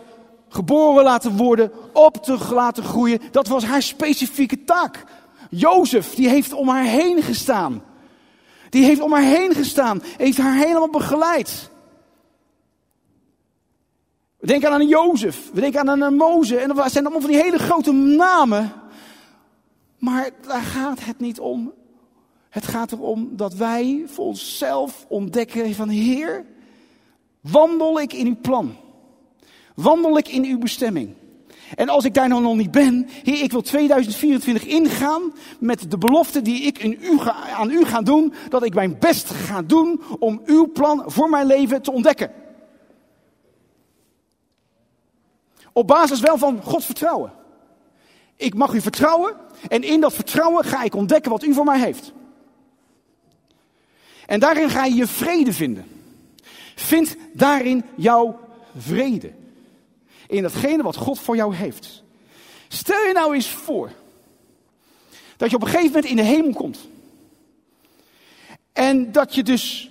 [0.49, 3.21] geboren laten worden, op te laten groeien.
[3.31, 5.05] Dat was haar specifieke taak.
[5.51, 7.83] Jozef, die heeft om haar heen gestaan.
[8.71, 11.71] Die heeft om haar heen gestaan, heeft haar helemaal begeleid.
[14.39, 16.57] We denken aan een Jozef, we denken aan een Moze.
[16.57, 18.73] En dat zijn allemaal van die hele grote namen.
[20.05, 21.73] Maar daar gaat het niet om.
[22.49, 26.45] Het gaat erom dat wij voor onszelf ontdekken van Heer,
[27.41, 28.77] wandel ik in uw plan?
[29.75, 31.15] Wandel ik in uw bestemming?
[31.75, 35.99] En als ik daar nou nog niet ben, Heer, ik wil 2024 ingaan met de
[35.99, 37.19] belofte die ik in u
[37.57, 41.47] aan u ga doen, dat ik mijn best ga doen om uw plan voor mijn
[41.47, 42.33] leven te ontdekken.
[45.73, 47.43] Op basis wel van Gods vertrouwen.
[48.37, 49.37] Ik mag u vertrouwen
[49.69, 52.13] en in dat vertrouwen ga ik ontdekken wat u voor mij heeft.
[54.27, 55.87] En daarin ga je je vrede vinden.
[56.75, 58.41] Vind daarin jouw
[58.77, 59.33] vrede.
[60.27, 62.03] In datgene wat God voor jou heeft.
[62.69, 63.91] Stel je nou eens voor
[65.37, 66.79] dat je op een gegeven moment in de hemel komt.
[68.73, 69.91] En dat je dus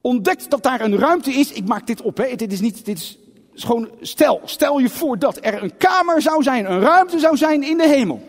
[0.00, 1.52] ontdekt dat daar een ruimte is.
[1.52, 2.34] Ik maak dit op, hè.
[2.34, 3.18] Dit is niet, dit is
[3.54, 7.62] gewoon, stel, stel je voor dat er een kamer zou zijn, een ruimte zou zijn
[7.62, 8.22] in de hemel.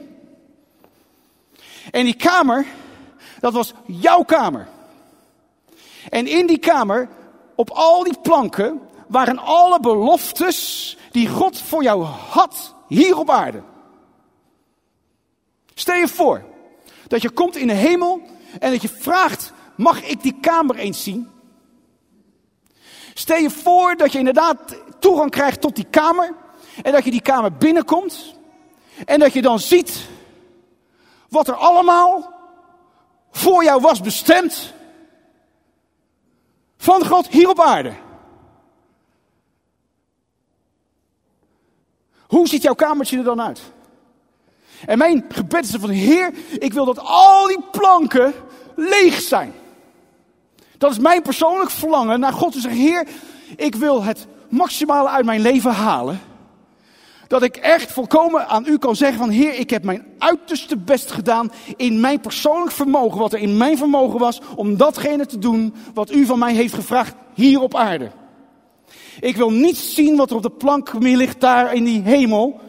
[1.91, 2.65] En die kamer,
[3.39, 4.67] dat was jouw kamer.
[6.09, 7.09] En in die kamer,
[7.55, 13.61] op al die planken, waren alle beloftes die God voor jou had hier op aarde.
[15.73, 16.43] Stel je voor
[17.07, 18.21] dat je komt in de hemel
[18.59, 21.29] en dat je vraagt: mag ik die kamer eens zien?
[23.17, 24.57] Stel je voor dat je inderdaad
[24.99, 26.33] toegang krijgt tot die kamer
[26.83, 28.35] en dat je die kamer binnenkomt
[29.05, 30.07] en dat je dan ziet
[31.29, 32.33] wat er allemaal
[33.31, 34.73] voor jou was bestemd
[36.77, 37.93] van God hier op aarde.
[42.27, 43.61] Hoe ziet jouw kamertje er dan uit?
[44.85, 48.33] En mijn gebed is van Heer, ik wil dat al die planken
[48.75, 49.53] leeg zijn.
[50.77, 53.07] Dat is mijn persoonlijk verlangen naar God te zeggen, Heer,
[53.55, 56.19] ik wil het maximale uit mijn leven halen.
[57.27, 61.11] Dat ik echt volkomen aan u kan zeggen van Heer, ik heb mijn uiterste best
[61.11, 65.73] gedaan in mijn persoonlijk vermogen, wat er in mijn vermogen was, om datgene te doen
[65.93, 68.11] wat u van mij heeft gevraagd hier op aarde.
[69.19, 72.59] Ik wil niet zien wat er op de plank meer ligt daar in die hemel.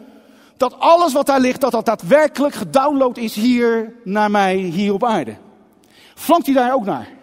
[0.57, 5.03] Dat alles wat daar ligt, dat dat daadwerkelijk gedownload is hier naar mij, hier op
[5.03, 5.35] aarde.
[6.15, 7.16] Flankt u daar ook naar?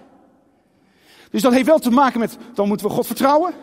[1.35, 3.55] Dus dat heeft wel te maken met, dan moeten we God vertrouwen.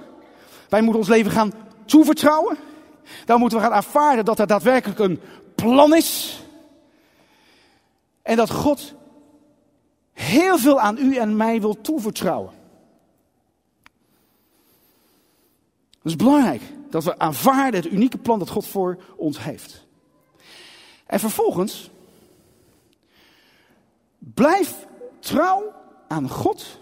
[0.69, 1.53] Wij moeten ons leven gaan
[1.86, 2.57] toevertrouwen.
[3.25, 5.21] Dan moeten we gaan ervaren dat er daadwerkelijk een
[5.55, 6.41] plan is.
[8.21, 8.93] En dat God
[10.13, 12.53] heel veel aan u en mij wil toevertrouwen.
[15.91, 16.62] Dat is belangrijk.
[16.89, 19.86] Dat we aanvaarden het unieke plan dat God voor ons heeft.
[21.05, 21.89] En vervolgens,
[24.17, 24.88] blijf
[25.19, 25.73] trouw
[26.07, 26.79] aan God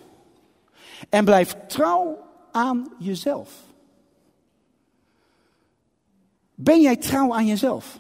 [1.10, 2.18] en blijf trouw
[2.52, 3.52] aan jezelf.
[6.56, 8.00] Ben jij trouw aan jezelf?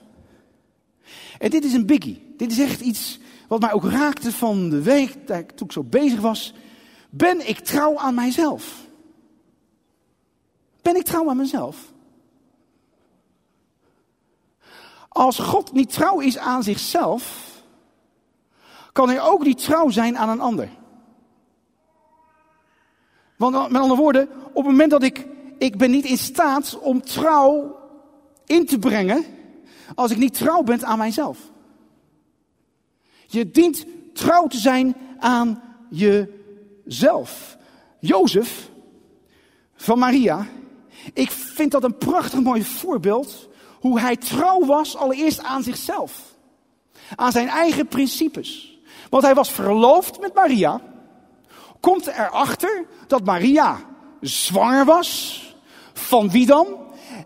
[1.39, 2.33] En dit is een biggie.
[2.37, 6.19] Dit is echt iets wat mij ook raakte van de week toen ik zo bezig
[6.19, 6.53] was.
[7.09, 8.87] Ben ik trouw aan mijzelf?
[10.81, 11.91] Ben ik trouw aan mezelf?
[15.09, 17.47] Als God niet trouw is aan zichzelf,
[18.91, 20.69] kan hij ook niet trouw zijn aan een ander.
[23.39, 27.01] Want met andere woorden, op het moment dat ik, ik ben niet in staat om
[27.01, 27.79] trouw
[28.45, 29.25] in te brengen,
[29.95, 31.37] als ik niet trouw ben aan mijzelf.
[33.27, 37.57] Je dient trouw te zijn aan jezelf.
[37.99, 38.69] Jozef
[39.75, 40.47] van Maria,
[41.13, 43.49] ik vind dat een prachtig mooi voorbeeld
[43.79, 46.35] hoe hij trouw was allereerst aan zichzelf.
[47.15, 48.79] Aan zijn eigen principes.
[49.09, 50.81] Want hij was verloofd met Maria.
[51.79, 53.79] Komt erachter dat Maria
[54.21, 55.37] zwanger was.
[55.93, 56.67] Van wie dan?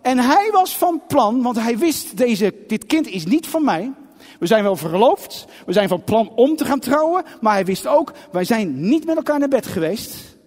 [0.02, 3.92] En hij was van plan, want hij wist, deze, dit kind is niet van mij.
[4.40, 7.88] We zijn wel verloofd, we zijn van plan om te gaan trouwen, maar hij wist
[7.88, 10.38] ook, wij zijn niet met elkaar naar bed geweest.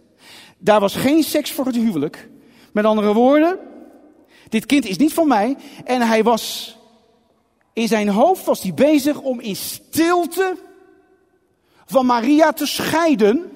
[0.58, 2.28] Daar was geen seks voor het huwelijk.
[2.72, 3.58] Met andere woorden,
[4.48, 5.56] dit kind is niet van mij.
[5.84, 6.76] En hij was,
[7.72, 10.56] in zijn hoofd was hij bezig om in stilte
[11.86, 13.50] van Maria te scheiden.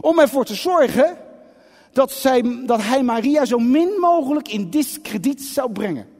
[0.00, 1.16] Om ervoor te zorgen
[1.92, 6.12] dat, zij, dat hij Maria zo min mogelijk in discrediet zou brengen.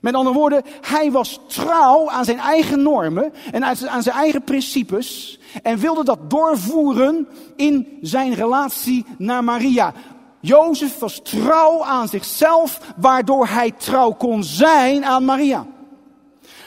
[0.00, 5.38] Met andere woorden, hij was trouw aan zijn eigen normen en aan zijn eigen principes
[5.62, 9.92] en wilde dat doorvoeren in zijn relatie naar Maria.
[10.40, 15.66] Jozef was trouw aan zichzelf, waardoor hij trouw kon zijn aan Maria.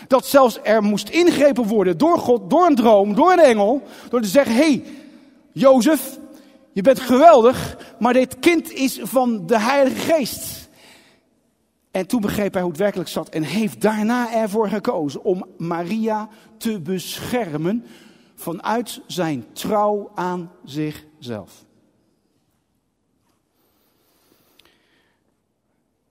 [0.08, 4.22] Dat zelfs er moest ingrepen worden door God, door een droom, door een engel, door
[4.22, 4.84] te zeggen, hé, hey,
[5.58, 6.20] Jozef,
[6.72, 10.70] je bent geweldig, maar dit kind is van de Heilige Geest.
[11.92, 16.30] En toen begreep hij hoe het werkelijk zat en heeft daarna ervoor gekozen om Maria
[16.58, 17.86] te beschermen
[18.36, 21.66] vanuit zijn trouw aan zichzelf.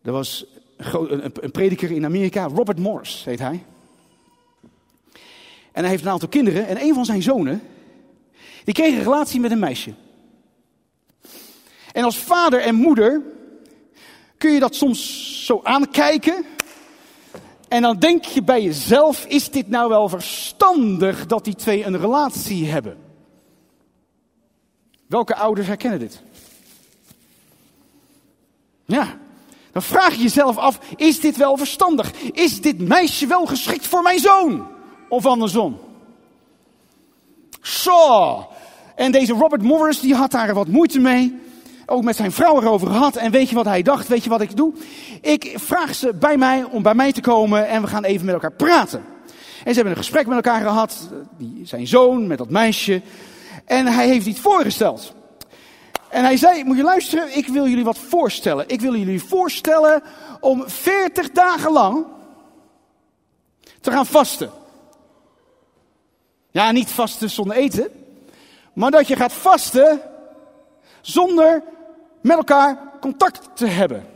[0.03, 3.65] Er was een prediker in Amerika, Robert Morse heet hij.
[5.73, 7.63] En hij heeft een aantal kinderen en een van zijn zonen,
[8.67, 9.95] die kreeg een relatie met een meisje.
[11.93, 13.23] En als vader en moeder
[14.39, 16.45] kun je dat soms zo aankijken.
[17.69, 21.99] En dan denk je bij jezelf, is dit nou wel verstandig dat die twee een
[21.99, 22.97] relatie hebben?
[25.07, 26.23] Welke ouders herkennen dit?
[28.85, 29.19] Ja,
[29.73, 32.13] dan vraag je jezelf af, is dit wel verstandig?
[32.23, 34.67] Is dit meisje wel geschikt voor mijn zoon?
[35.09, 35.86] Of andersom?
[37.67, 38.49] Zo.
[38.95, 41.41] En deze Robert Morris, die had daar wat moeite mee
[41.87, 43.17] ook met zijn vrouw erover gehad.
[43.17, 44.09] En weet je wat hij dacht?
[44.09, 44.73] Weet je wat ik doe?
[45.21, 48.35] Ik vraag ze bij mij om bij mij te komen en we gaan even met
[48.35, 49.05] elkaar praten.
[49.65, 51.09] En ze hebben een gesprek met elkaar gehad.
[51.63, 53.03] Zijn zoon met dat meisje.
[53.65, 55.15] En hij heeft iets voorgesteld.
[56.09, 58.69] En hij zei, moet je luisteren, ik wil jullie wat voorstellen.
[58.69, 60.03] Ik wil jullie voorstellen
[60.41, 62.07] om 40 dagen lang
[63.81, 64.51] te gaan vasten.
[66.57, 67.89] Ja, niet vasten zonder eten.
[68.73, 70.01] Maar dat je gaat vasten
[71.01, 71.63] zonder
[72.21, 74.07] met elkaar contact te hebben.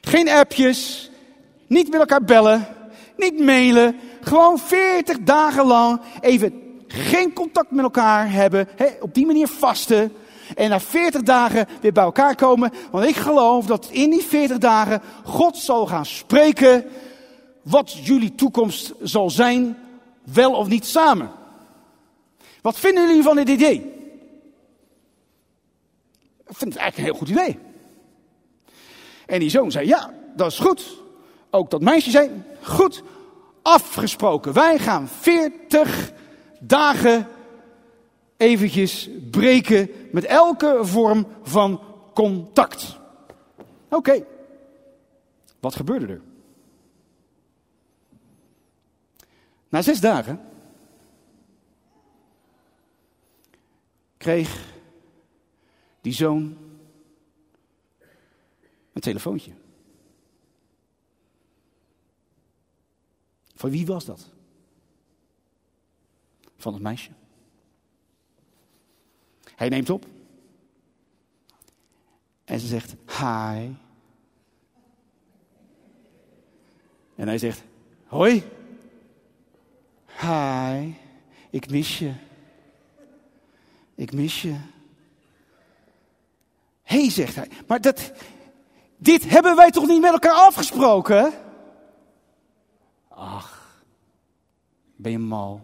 [0.00, 1.10] Geen appjes,
[1.66, 2.66] niet met elkaar bellen,
[3.16, 3.96] niet mailen.
[4.20, 8.68] Gewoon 40 dagen lang even geen contact met elkaar hebben.
[9.00, 10.12] op die manier vasten.
[10.54, 12.72] En na 40 dagen weer bij elkaar komen.
[12.90, 16.84] Want ik geloof dat in die 40 dagen God zal gaan spreken
[17.62, 19.76] wat jullie toekomst zal zijn,
[20.24, 21.30] wel of niet samen.
[22.62, 23.74] Wat vinden jullie van dit idee?
[26.46, 27.58] Ik vind het eigenlijk een heel goed idee.
[29.26, 31.00] En die zoon zei, ja, dat is goed.
[31.50, 32.30] Ook dat meisje zei,
[32.62, 33.02] goed,
[33.62, 34.52] afgesproken.
[34.52, 36.12] Wij gaan 40
[36.60, 37.28] dagen
[38.36, 41.80] eventjes breken met elke vorm van
[42.14, 42.96] contact.
[43.88, 44.24] Oké,
[45.60, 46.20] wat gebeurde er?
[49.72, 50.40] Na zes dagen
[54.16, 54.74] kreeg
[56.00, 56.56] die zoon
[58.92, 59.52] een telefoontje.
[63.54, 64.30] Van wie was dat?
[66.56, 67.10] Van het meisje.
[69.54, 70.06] Hij neemt op.
[72.44, 73.70] En ze zegt, hi.
[77.14, 77.62] En hij zegt,
[78.06, 78.60] hoi.
[80.22, 80.94] Hi,
[81.50, 82.12] ik mis je.
[83.94, 84.56] Ik mis je
[86.92, 88.12] hey, zegt hij, maar dat,
[88.96, 91.32] dit hebben wij toch niet met elkaar afgesproken?
[93.08, 93.82] Ach,
[94.96, 95.60] ben je mal.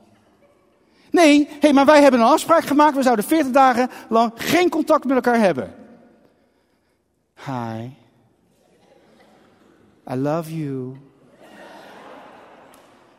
[1.10, 2.96] Nee, hey, maar wij hebben een afspraak gemaakt.
[2.96, 5.74] We zouden 40 dagen lang geen contact met elkaar hebben.
[7.44, 7.90] Hi.
[10.10, 10.96] I love you.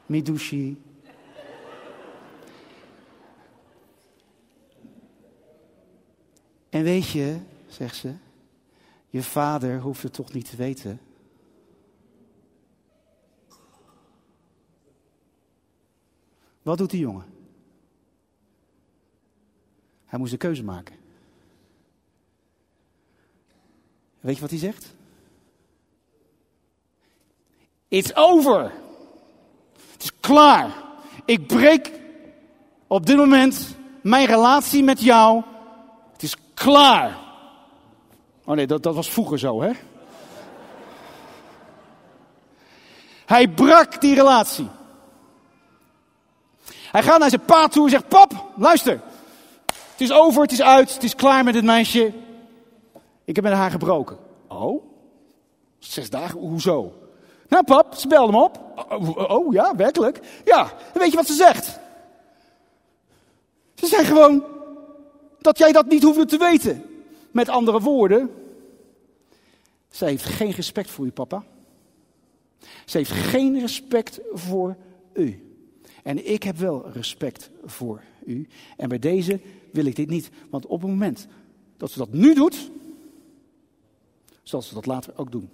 [0.05, 0.88] Midushi.
[6.69, 8.13] En weet je, zegt ze.
[9.09, 10.99] Je vader hoeft het toch niet te weten?
[16.61, 17.25] Wat doet die jongen?
[20.05, 20.95] Hij moest een keuze maken.
[24.19, 24.95] Weet je wat hij zegt?
[27.87, 28.71] It's over.
[29.91, 30.83] Het is klaar.
[31.25, 31.91] Ik breek
[32.87, 35.43] op dit moment mijn relatie met jou.
[36.59, 37.17] Klaar.
[38.45, 39.71] Oh nee, dat, dat was vroeger zo, hè?
[43.25, 44.67] Hij brak die relatie.
[46.91, 49.01] Hij gaat naar zijn pa toe en zegt: Pap, luister.
[49.65, 52.13] Het is over, het is uit, het is klaar met dit meisje.
[53.25, 54.17] Ik heb met haar gebroken.
[54.47, 54.83] Oh?
[55.77, 56.93] Zes dagen, hoezo?
[57.47, 58.59] Nou, pap, ze belde hem op.
[58.89, 60.19] Oh, oh, oh ja, werkelijk?
[60.45, 61.79] Ja, weet je wat ze zegt?
[63.75, 64.43] Ze zegt gewoon
[65.41, 66.83] dat jij dat niet hoefde te weten.
[67.31, 68.29] Met andere woorden,
[69.89, 71.43] zij heeft geen respect voor u, papa.
[72.85, 74.77] Ze heeft geen respect voor
[75.13, 75.43] u.
[76.03, 78.47] En ik heb wel respect voor u.
[78.77, 79.39] En bij deze
[79.71, 80.29] wil ik dit niet.
[80.49, 81.27] Want op het moment
[81.77, 82.71] dat ze dat nu doet,
[84.43, 85.49] zal ze dat later ook doen.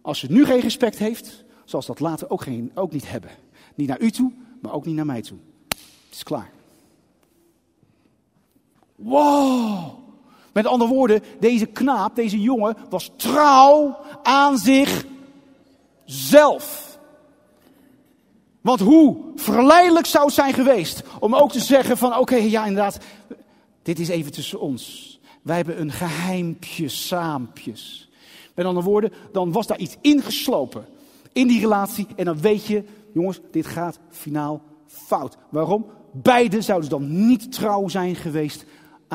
[0.00, 3.30] Als ze nu geen respect heeft, zal ze dat later ook, geen, ook niet hebben.
[3.74, 5.38] Niet naar u toe, maar ook niet naar mij toe.
[5.68, 6.52] Het is klaar.
[8.96, 10.02] Wow!
[10.52, 14.58] Met andere woorden, deze knaap, deze jongen, was trouw aan
[16.04, 16.98] zichzelf.
[18.60, 22.98] Want hoe verleidelijk zou het zijn geweest om ook te zeggen van oké, ja inderdaad,
[23.82, 25.12] dit is even tussen ons.
[25.42, 28.08] Wij hebben een geheimpje saampjes.
[28.54, 30.86] Met andere woorden, dan was daar iets ingeslopen
[31.32, 32.06] in die relatie.
[32.16, 35.36] En dan weet je, jongens, dit gaat finaal fout.
[35.48, 35.86] Waarom?
[36.12, 38.64] Beiden zouden dan niet trouw zijn geweest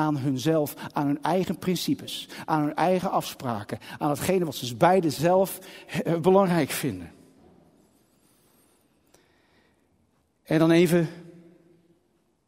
[0.00, 5.12] aan hunzelf, aan hun eigen principes, aan hun eigen afspraken, aan hetgene wat ze beiden
[5.12, 7.12] zelf eh, belangrijk vinden.
[10.42, 11.08] En dan even,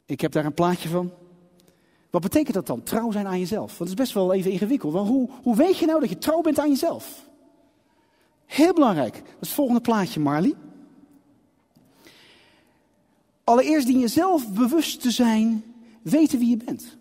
[0.06, 1.12] ik heb daar een plaatje van.
[2.10, 2.82] Wat betekent dat dan?
[2.82, 3.78] Trouw zijn aan jezelf.
[3.78, 4.92] Want het is best wel even ingewikkeld.
[4.92, 7.28] Want hoe, hoe weet je nou dat je trouw bent aan jezelf?
[8.46, 9.14] Heel belangrijk.
[9.14, 10.54] Dat is het volgende plaatje, Marley.
[13.44, 15.64] Allereerst dien jezelf bewust te zijn,
[16.02, 16.96] weten wie je bent.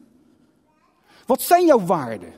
[1.32, 2.34] Wat zijn jouw waarden?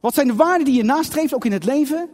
[0.00, 2.08] Wat zijn de waarden die je nastreeft, ook in het leven?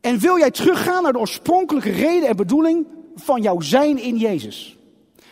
[0.00, 4.78] En wil jij teruggaan naar de oorspronkelijke reden en bedoeling van jouw zijn in Jezus?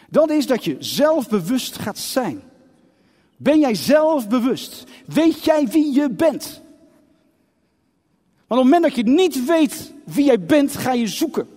[0.09, 2.43] Dat is dat je zelfbewust gaat zijn.
[3.37, 4.85] Ben jij zelfbewust?
[5.07, 6.63] Weet jij wie je bent?
[8.47, 11.49] Want op het moment dat je niet weet wie jij bent, ga je zoeken.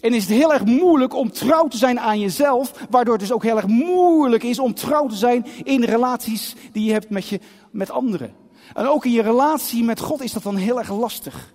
[0.00, 3.32] En is het heel erg moeilijk om trouw te zijn aan jezelf, waardoor het dus
[3.32, 7.28] ook heel erg moeilijk is om trouw te zijn in relaties die je hebt met,
[7.28, 8.34] je, met anderen.
[8.74, 11.54] En ook in je relatie met God is dat dan heel erg lastig.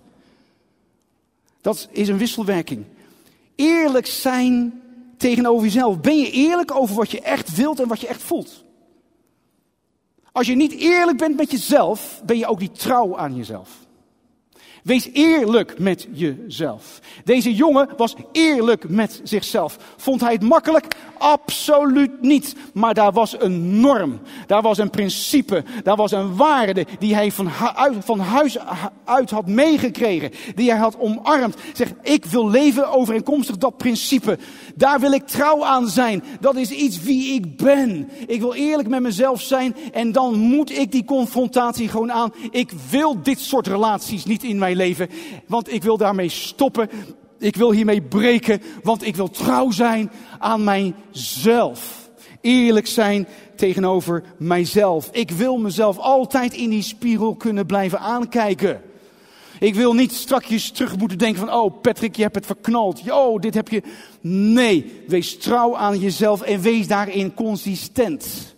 [1.60, 2.84] Dat is een wisselwerking.
[3.54, 4.82] Eerlijk zijn
[5.16, 6.00] tegenover jezelf.
[6.00, 8.64] Ben je eerlijk over wat je echt wilt en wat je echt voelt?
[10.32, 13.85] Als je niet eerlijk bent met jezelf, ben je ook niet trouw aan jezelf.
[14.86, 17.00] Wees eerlijk met jezelf.
[17.24, 19.76] Deze jongen was eerlijk met zichzelf.
[19.96, 20.94] Vond hij het makkelijk?
[21.18, 22.54] Absoluut niet.
[22.74, 24.20] Maar daar was een norm.
[24.46, 25.64] Daar was een principe.
[25.82, 28.56] Daar was een waarde die hij van, uit, van huis
[29.04, 30.30] uit had meegekregen.
[30.54, 31.56] Die hij had omarmd.
[31.72, 34.38] Zeg, ik wil leven overeenkomstig dat principe.
[34.74, 36.22] Daar wil ik trouw aan zijn.
[36.40, 38.08] Dat is iets wie ik ben.
[38.26, 39.76] Ik wil eerlijk met mezelf zijn.
[39.92, 42.32] En dan moet ik die confrontatie gewoon aan.
[42.50, 45.08] Ik wil dit soort relaties niet in mijn leven.
[45.46, 46.88] Want ik wil daarmee stoppen.
[47.38, 52.10] Ik wil hiermee breken, want ik wil trouw zijn aan mijzelf.
[52.40, 53.26] Eerlijk zijn
[53.56, 55.08] tegenover mijzelf.
[55.12, 58.80] Ik wil mezelf altijd in die spiegel kunnen blijven aankijken.
[59.58, 63.00] Ik wil niet strakjes terug moeten denken van, oh Patrick, je hebt het verknald.
[63.04, 63.82] Yo, dit heb je.
[64.20, 68.55] Nee, wees trouw aan jezelf en wees daarin consistent.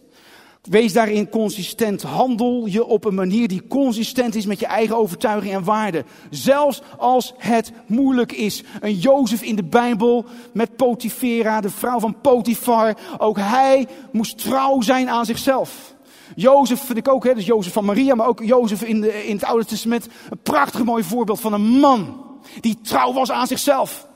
[0.69, 2.03] Wees daarin consistent.
[2.03, 6.05] Handel je op een manier die consistent is met je eigen overtuiging en waarden.
[6.31, 8.63] Zelfs als het moeilijk is.
[8.81, 12.97] Een Jozef in de Bijbel met Potifera, de vrouw van Potifar.
[13.19, 15.95] Ook hij moest trouw zijn aan zichzelf.
[16.35, 19.35] Jozef vind ik ook, hè, dus Jozef van Maria, maar ook Jozef in, de, in
[19.35, 20.09] het Oude Testament.
[20.31, 22.25] Een prachtig mooi voorbeeld van een man
[22.61, 24.07] die trouw was aan zichzelf.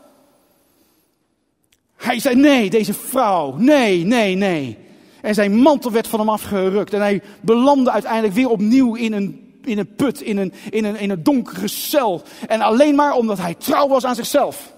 [1.96, 4.81] Hij zei nee, deze vrouw, nee, nee, nee.
[5.22, 6.92] En zijn mantel werd van hem afgerukt.
[6.92, 10.96] En hij belandde uiteindelijk weer opnieuw in een, in een put, in een, in, een,
[10.96, 12.22] in een donkere cel.
[12.48, 14.72] En alleen maar omdat hij trouw was aan zichzelf.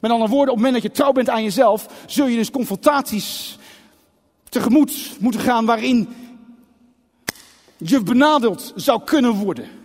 [0.00, 2.50] Met andere woorden, op het moment dat je trouw bent aan jezelf, zul je dus
[2.50, 3.58] confrontaties
[4.48, 6.08] tegemoet moeten gaan waarin
[7.76, 9.81] je benadeeld zou kunnen worden.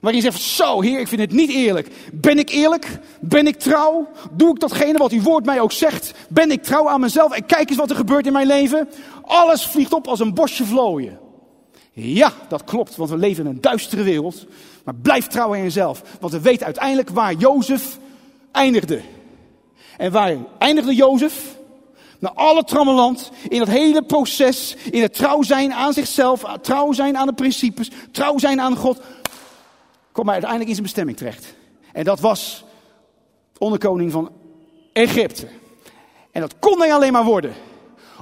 [0.00, 1.88] Waarin je zegt, zo heer, ik vind het niet eerlijk.
[2.12, 2.98] Ben ik eerlijk?
[3.20, 4.08] Ben ik trouw?
[4.30, 6.12] Doe ik datgene wat uw woord mij ook zegt?
[6.28, 7.32] Ben ik trouw aan mezelf?
[7.32, 8.88] En kijk eens wat er gebeurt in mijn leven.
[9.22, 11.18] Alles vliegt op als een bosje vlooien.
[11.92, 14.46] Ja, dat klopt, want we leven in een duistere wereld.
[14.84, 16.02] Maar blijf trouw aan jezelf.
[16.20, 17.98] Want we weten uiteindelijk waar Jozef
[18.52, 19.00] eindigde.
[19.96, 21.58] En waar eindigde Jozef?
[22.20, 27.16] naar alle trammeland, in dat hele proces, in het trouw zijn aan zichzelf, trouw zijn
[27.16, 29.00] aan de principes, trouw zijn aan God,
[30.20, 31.54] kwam hij uiteindelijk in zijn bestemming terecht.
[31.92, 32.64] En dat was
[33.58, 34.32] onderkoning van
[34.92, 35.48] Egypte.
[36.30, 37.54] En dat kon hij alleen maar worden,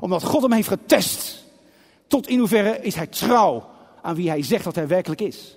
[0.00, 1.44] omdat God hem heeft getest.
[2.06, 3.68] Tot in hoeverre is hij trouw
[4.02, 5.56] aan wie hij zegt dat hij werkelijk is.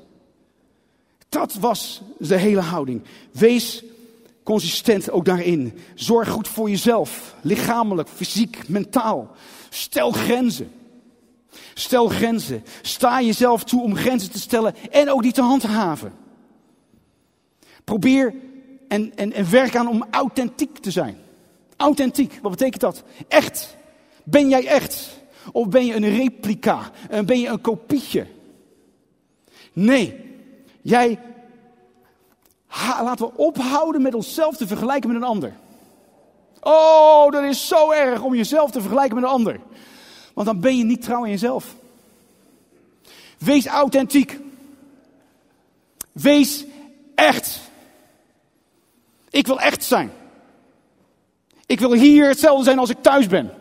[1.30, 3.02] Dat was de hele houding.
[3.32, 3.84] Wees
[4.44, 5.80] consistent ook daarin.
[5.96, 9.36] Zorg goed voor jezelf, lichamelijk, fysiek, mentaal.
[9.70, 10.72] Stel grenzen.
[11.74, 12.64] Stel grenzen.
[12.82, 16.21] Sta jezelf toe om grenzen te stellen en ook die te handhaven.
[17.84, 18.34] Probeer
[18.88, 21.18] en, en, en werk aan om authentiek te zijn.
[21.78, 23.04] Authentiek, wat betekent dat?
[23.28, 23.76] Echt.
[24.24, 25.20] Ben jij echt?
[25.52, 26.92] Of ben je een replica?
[27.26, 28.28] Ben je een kopietje?
[29.74, 30.20] Nee,
[30.82, 31.20] jij,
[33.02, 35.54] laten we ophouden met onszelf te vergelijken met een ander.
[36.62, 39.60] Oh, dat is zo erg om jezelf te vergelijken met een ander.
[40.34, 41.76] Want dan ben je niet trouw in jezelf.
[43.38, 44.40] Wees authentiek.
[46.12, 46.66] Wees
[47.16, 47.60] echt.
[49.32, 50.12] Ik wil echt zijn.
[51.66, 53.52] Ik wil hier hetzelfde zijn als ik thuis ben.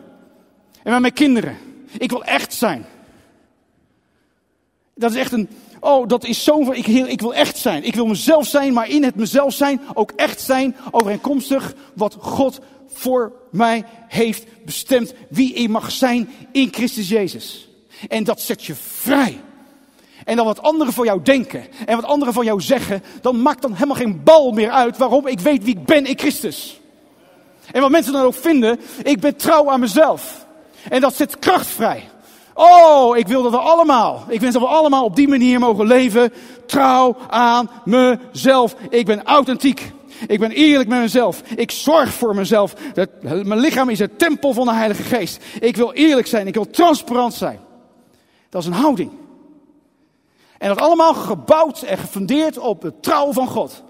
[0.83, 1.57] En met mijn kinderen.
[1.97, 2.85] Ik wil echt zijn.
[4.95, 5.49] Dat is echt een.
[5.79, 6.71] Oh, dat is zo.
[6.71, 7.83] Ik, ik wil echt zijn.
[7.83, 10.75] Ik wil mezelf zijn, maar in het mezelf zijn ook echt zijn.
[10.91, 15.13] Overeenkomstig wat God voor mij heeft bestemd.
[15.29, 17.69] Wie ik mag zijn in Christus Jezus.
[18.09, 19.41] En dat zet je vrij.
[20.25, 23.61] En dan wat anderen voor jou denken en wat anderen van jou zeggen, dan maakt
[23.61, 26.79] dan helemaal geen bal meer uit waarom ik weet wie ik ben in Christus.
[27.71, 30.45] En wat mensen dan ook vinden, ik ben trouw aan mezelf.
[30.89, 32.09] En dat zet kracht vrij.
[32.53, 35.87] Oh, ik wil dat we allemaal, ik wens dat we allemaal op die manier mogen
[35.87, 36.33] leven.
[36.65, 38.75] Trouw aan mezelf.
[38.89, 39.91] Ik ben authentiek.
[40.27, 41.41] Ik ben eerlijk met mezelf.
[41.55, 42.73] Ik zorg voor mezelf.
[43.21, 45.43] mijn lichaam is het tempel van de Heilige Geest.
[45.59, 46.47] Ik wil eerlijk zijn.
[46.47, 47.59] Ik wil transparant zijn.
[48.49, 49.11] Dat is een houding.
[50.61, 53.83] En dat allemaal gebouwd en gefundeerd op de trouw van God.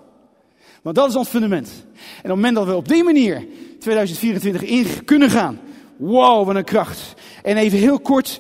[0.82, 1.70] Want dat is ons fundament.
[1.94, 3.48] En op het moment dat we op die manier
[3.80, 5.60] 2024 in kunnen gaan.
[5.98, 7.14] Wow, wat een kracht.
[7.44, 8.40] En even heel kort,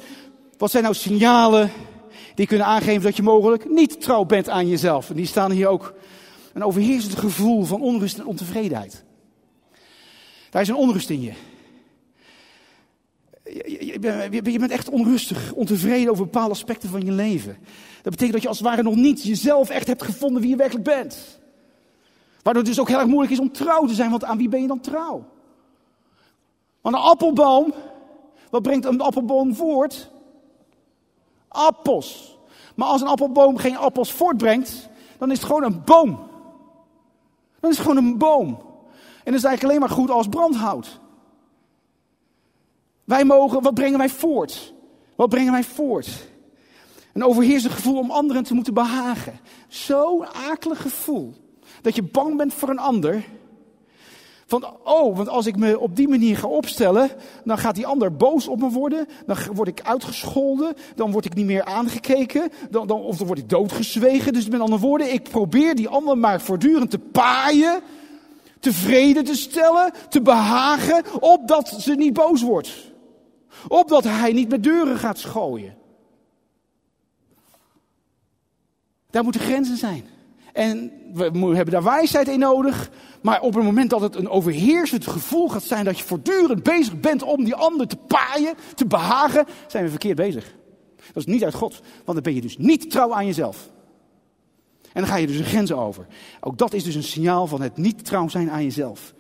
[0.58, 1.72] wat zijn nou signalen
[2.36, 5.10] die kunnen aangeven dat je mogelijk niet trouw bent aan jezelf?
[5.10, 5.94] En die staan hier ook.
[6.54, 9.04] Een overheersend gevoel van onrust en ontevredenheid.
[10.50, 11.32] Daar is een onrust in je.
[13.54, 17.58] Je, bent echt onrustig, ontevreden over bepaalde aspecten van je leven.
[18.02, 20.56] Dat betekent dat je als het ware nog niet jezelf echt hebt gevonden wie je
[20.56, 21.40] werkelijk bent.
[22.42, 24.50] Waardoor het dus ook heel erg moeilijk is om trouw te zijn, want aan wie
[24.50, 25.26] ben je dan trouw?
[26.82, 27.74] Want een appelboom,
[28.50, 30.12] wat brengt een appelboom voort?
[31.48, 32.38] Appels.
[32.76, 36.20] Maar als een appelboom geen appels voortbrengt, dan is het gewoon een boom.
[37.60, 38.48] Dan is het gewoon een boom.
[39.24, 41.00] En dat is eigenlijk alleen maar goed als brandhout.
[43.12, 44.74] Wij mogen, wat brengen wij voort?
[45.16, 46.10] Wat brengen wij voort?
[47.14, 49.40] Een overheersend gevoel om anderen te moeten behagen.
[49.68, 51.34] Zo'n akelig gevoel.
[51.82, 53.24] Dat je bang bent voor een ander.
[54.46, 57.10] Van, oh, want als ik me op die manier ga opstellen,
[57.44, 59.08] dan gaat die ander boos op me worden.
[59.26, 60.74] Dan word ik uitgescholden.
[60.96, 62.50] Dan word ik niet meer aangekeken.
[62.70, 64.34] Dan, dan, of dan word ik doodgezwegen.
[64.34, 67.82] Dus met andere woorden, ik probeer die ander maar voortdurend te paaien.
[68.60, 72.91] Tevreden te stellen, te behagen, opdat ze niet boos wordt.
[73.68, 75.76] Opdat hij niet met deuren gaat schooien.
[79.10, 80.06] Daar moeten grenzen zijn.
[80.54, 81.24] En we
[81.56, 82.90] hebben daar wijsheid in nodig.
[83.22, 87.00] Maar op het moment dat het een overheersend gevoel gaat zijn dat je voortdurend bezig
[87.00, 90.56] bent om die ander te paaien, te behagen, zijn we verkeerd bezig.
[90.96, 93.70] Dat is niet uit God, want dan ben je dus niet trouw aan jezelf.
[94.82, 96.06] En dan ga je dus een grens over.
[96.40, 99.14] Ook dat is dus een signaal van het niet trouw zijn aan jezelf.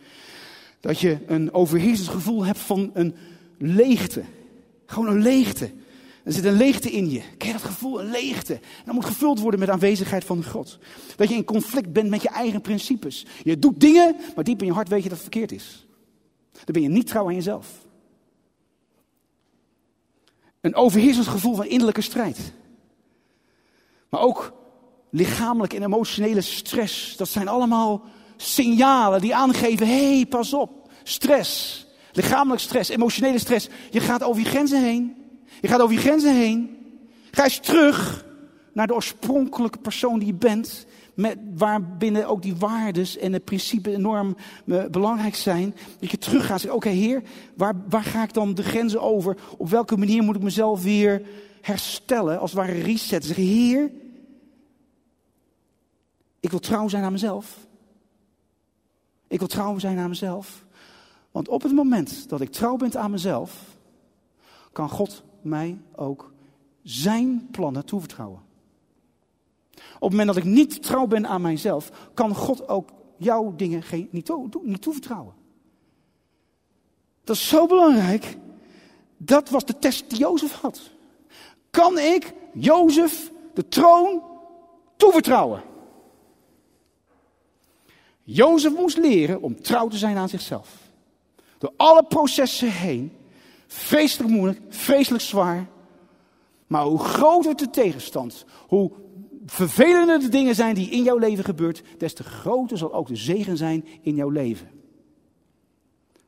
[0.79, 3.15] Dat je een overheersend gevoel hebt van een
[3.61, 4.23] leegte.
[4.85, 5.71] Gewoon een leegte.
[6.23, 7.21] Er zit een leegte in je.
[7.37, 8.01] Ken dat gevoel?
[8.01, 8.59] Een leegte.
[8.85, 10.79] Dat moet gevuld worden met aanwezigheid van God.
[11.15, 13.25] Dat je in conflict bent met je eigen principes.
[13.43, 15.85] Je doet dingen, maar diep in je hart weet je dat het verkeerd is.
[16.51, 17.85] Dan ben je niet trouw aan jezelf.
[20.61, 22.53] Een overheersend gevoel van innerlijke strijd.
[24.09, 24.53] Maar ook
[25.09, 27.17] lichamelijke en emotionele stress.
[27.17, 28.03] Dat zijn allemaal
[28.37, 30.89] signalen die aangeven: hé, hey, pas op.
[31.03, 31.85] Stress.
[32.11, 33.69] Lichamelijk stress, emotionele stress.
[33.89, 35.15] Je gaat over je grenzen heen.
[35.61, 36.77] Je gaat over je grenzen heen.
[37.31, 38.25] Ga eens terug
[38.73, 40.85] naar de oorspronkelijke persoon die je bent.
[41.13, 44.35] Met, waarbinnen ook die waardes en de principes enorm
[44.65, 45.75] uh, belangrijk zijn.
[45.99, 47.21] Dat je terug gaat en zegt, oké heer,
[47.55, 49.37] waar, waar ga ik dan de grenzen over?
[49.57, 51.21] Op welke manier moet ik mezelf weer
[51.61, 52.39] herstellen?
[52.39, 53.35] Als het ware resetten.
[53.35, 53.91] Zeg heer,
[56.39, 57.57] ik wil trouw zijn aan mezelf.
[59.27, 60.65] Ik wil trouw zijn aan mezelf.
[61.31, 63.77] Want op het moment dat ik trouw ben aan mezelf,
[64.71, 66.33] kan God mij ook
[66.83, 68.41] zijn plannen toevertrouwen.
[69.75, 73.83] Op het moment dat ik niet trouw ben aan mijzelf, kan God ook jouw dingen
[73.83, 75.33] geen, niet, niet toevertrouwen.
[77.23, 78.37] Dat is zo belangrijk.
[79.17, 80.91] Dat was de test die Jozef had.
[81.69, 84.23] Kan ik Jozef de troon
[84.95, 85.63] toevertrouwen?
[88.23, 90.80] Jozef moest leren om trouw te zijn aan zichzelf.
[91.61, 93.11] Door alle processen heen
[93.73, 95.67] Vreselijk moeilijk, vreselijk zwaar.
[96.67, 98.91] Maar hoe groter de tegenstand, hoe
[99.45, 103.15] vervelender de dingen zijn die in jouw leven gebeurt, des te groter zal ook de
[103.15, 104.69] zegen zijn in jouw leven.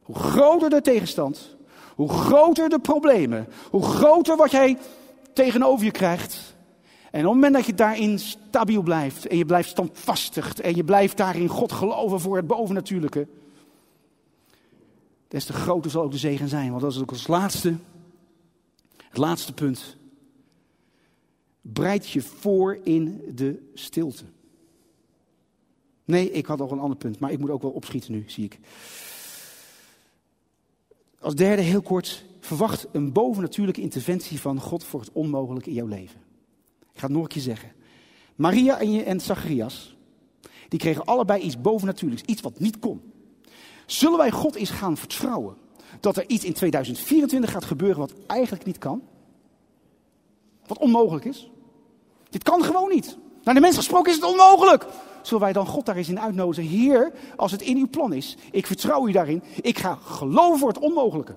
[0.02, 1.56] Hoe groter de tegenstand,
[1.96, 4.78] hoe groter de problemen, hoe groter wat jij
[5.34, 6.56] tegenover je krijgt,
[7.12, 10.84] En op het moment dat je daarin stabiel blijft en je blijft standvastig en je
[10.84, 13.28] blijft daarin God geloven voor het bovennatuurlijke,
[15.34, 16.70] des te groter zal ook de zegen zijn.
[16.70, 17.76] Want dat is ook als laatste,
[19.10, 19.98] het laatste punt.
[21.62, 24.24] Breid je voor in de stilte.
[26.06, 28.44] Nee, ik had nog een ander punt, maar ik moet ook wel opschieten nu, zie
[28.44, 28.60] ik.
[31.20, 35.88] Als derde, heel kort, verwacht een bovennatuurlijke interventie van God voor het onmogelijke in jouw
[35.88, 36.20] leven.
[36.94, 37.72] Ik ga het nog een keer zeggen.
[38.36, 39.96] Maria en, en Zacharias,
[40.68, 43.13] die kregen allebei iets bovennatuurlijks, iets wat niet kon.
[43.86, 45.56] Zullen wij God eens gaan vertrouwen
[46.00, 49.02] dat er iets in 2024 gaat gebeuren wat eigenlijk niet kan?
[50.66, 51.50] Wat onmogelijk is?
[52.30, 53.18] Dit kan gewoon niet.
[53.44, 54.86] Naar de mens gesproken is het onmogelijk.
[55.22, 56.64] Zullen wij dan God daar eens in uitnodigen?
[56.64, 59.44] Heer, als het in uw plan is, ik vertrouw u daarin.
[59.62, 61.36] Ik ga geloven voor het onmogelijke.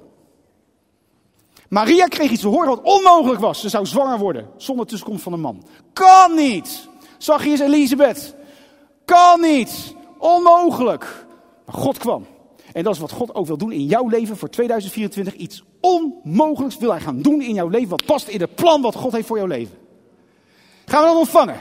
[1.69, 3.61] Maria kreeg iets te horen wat onmogelijk was.
[3.61, 5.65] Ze zou zwanger worden zonder tussenkomst van een man.
[5.93, 6.89] Kan niet.
[7.19, 8.35] Zag je eens Elisabeth?
[9.05, 9.95] Kan niet.
[10.19, 11.27] Onmogelijk.
[11.65, 12.27] Maar God kwam.
[12.77, 15.35] En dat is wat God ook wil doen in jouw leven voor 2024.
[15.35, 17.89] Iets onmogelijks wil hij gaan doen in jouw leven.
[17.89, 19.79] Wat past in het plan wat God heeft voor jouw leven.
[20.85, 21.61] Gaan we dat ontvangen?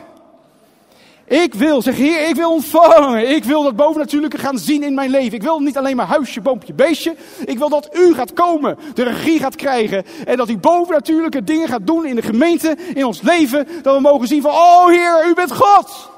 [1.26, 3.30] Ik wil, zeg Heer, ik wil ontvangen.
[3.30, 5.34] Ik wil dat bovennatuurlijke gaan zien in mijn leven.
[5.34, 7.16] Ik wil niet alleen maar huisje, boompje, beestje.
[7.46, 10.06] Ik wil dat u gaat komen, de regie gaat krijgen.
[10.26, 13.68] En dat u bovennatuurlijke dingen gaat doen in de gemeente, in ons leven.
[13.82, 16.10] Dat we mogen zien van, oh Heer, u bent God.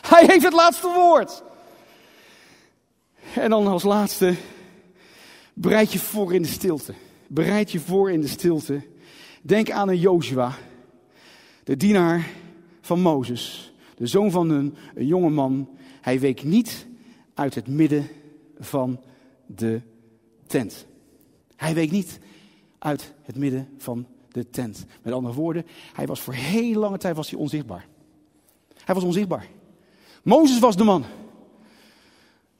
[0.00, 1.42] Hij heeft het laatste woord.
[3.34, 4.34] En dan als laatste,
[5.54, 6.94] bereid je voor in de stilte.
[7.26, 8.82] Bereid je voor in de stilte.
[9.42, 10.54] Denk aan een Joshua,
[11.64, 12.28] de dienaar
[12.80, 13.72] van Mozes
[14.02, 15.68] de zoon van een, jonge man.
[16.00, 16.86] Hij week niet
[17.34, 18.08] uit het midden
[18.58, 19.00] van
[19.46, 19.80] de
[20.46, 20.86] tent.
[21.56, 22.18] Hij week niet
[22.78, 24.84] uit het midden van de tent.
[25.02, 27.86] Met andere woorden, hij was voor heel lange tijd was hij onzichtbaar.
[28.84, 29.46] Hij was onzichtbaar.
[30.22, 31.04] Mozes was de man.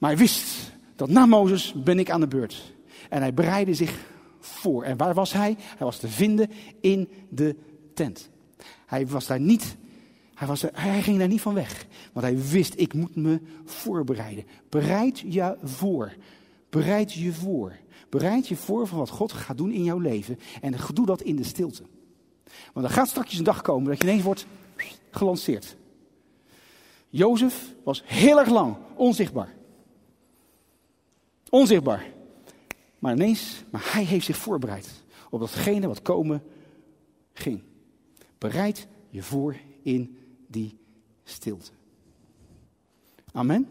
[0.03, 2.73] Maar hij wist dat na Mozes ben ik aan de beurt.
[3.09, 4.05] En hij bereidde zich
[4.39, 4.83] voor.
[4.83, 5.55] En waar was hij?
[5.57, 6.49] Hij was te vinden
[6.81, 7.55] in de
[7.93, 8.29] tent.
[8.85, 9.75] Hij was daar niet
[10.33, 11.85] hij, was hij ging daar niet van weg.
[12.13, 14.45] Want hij wist, ik moet me voorbereiden.
[14.69, 16.13] Bereid je voor.
[16.69, 17.73] Bereid je voor.
[18.09, 20.39] Bereid je voor van wat God gaat doen in jouw leven.
[20.61, 21.83] En doe dat in de stilte.
[22.73, 24.45] Want er gaat straks een dag komen dat je ineens wordt
[25.11, 25.75] gelanceerd.
[27.09, 29.61] Jozef was heel erg lang onzichtbaar.
[31.53, 32.05] Onzichtbaar.
[32.99, 36.43] Maar ineens, maar hij heeft zich voorbereid op datgene wat komen
[37.33, 37.61] ging.
[38.37, 40.77] Bereid je voor in die
[41.23, 41.71] stilte.
[43.31, 43.67] Amen.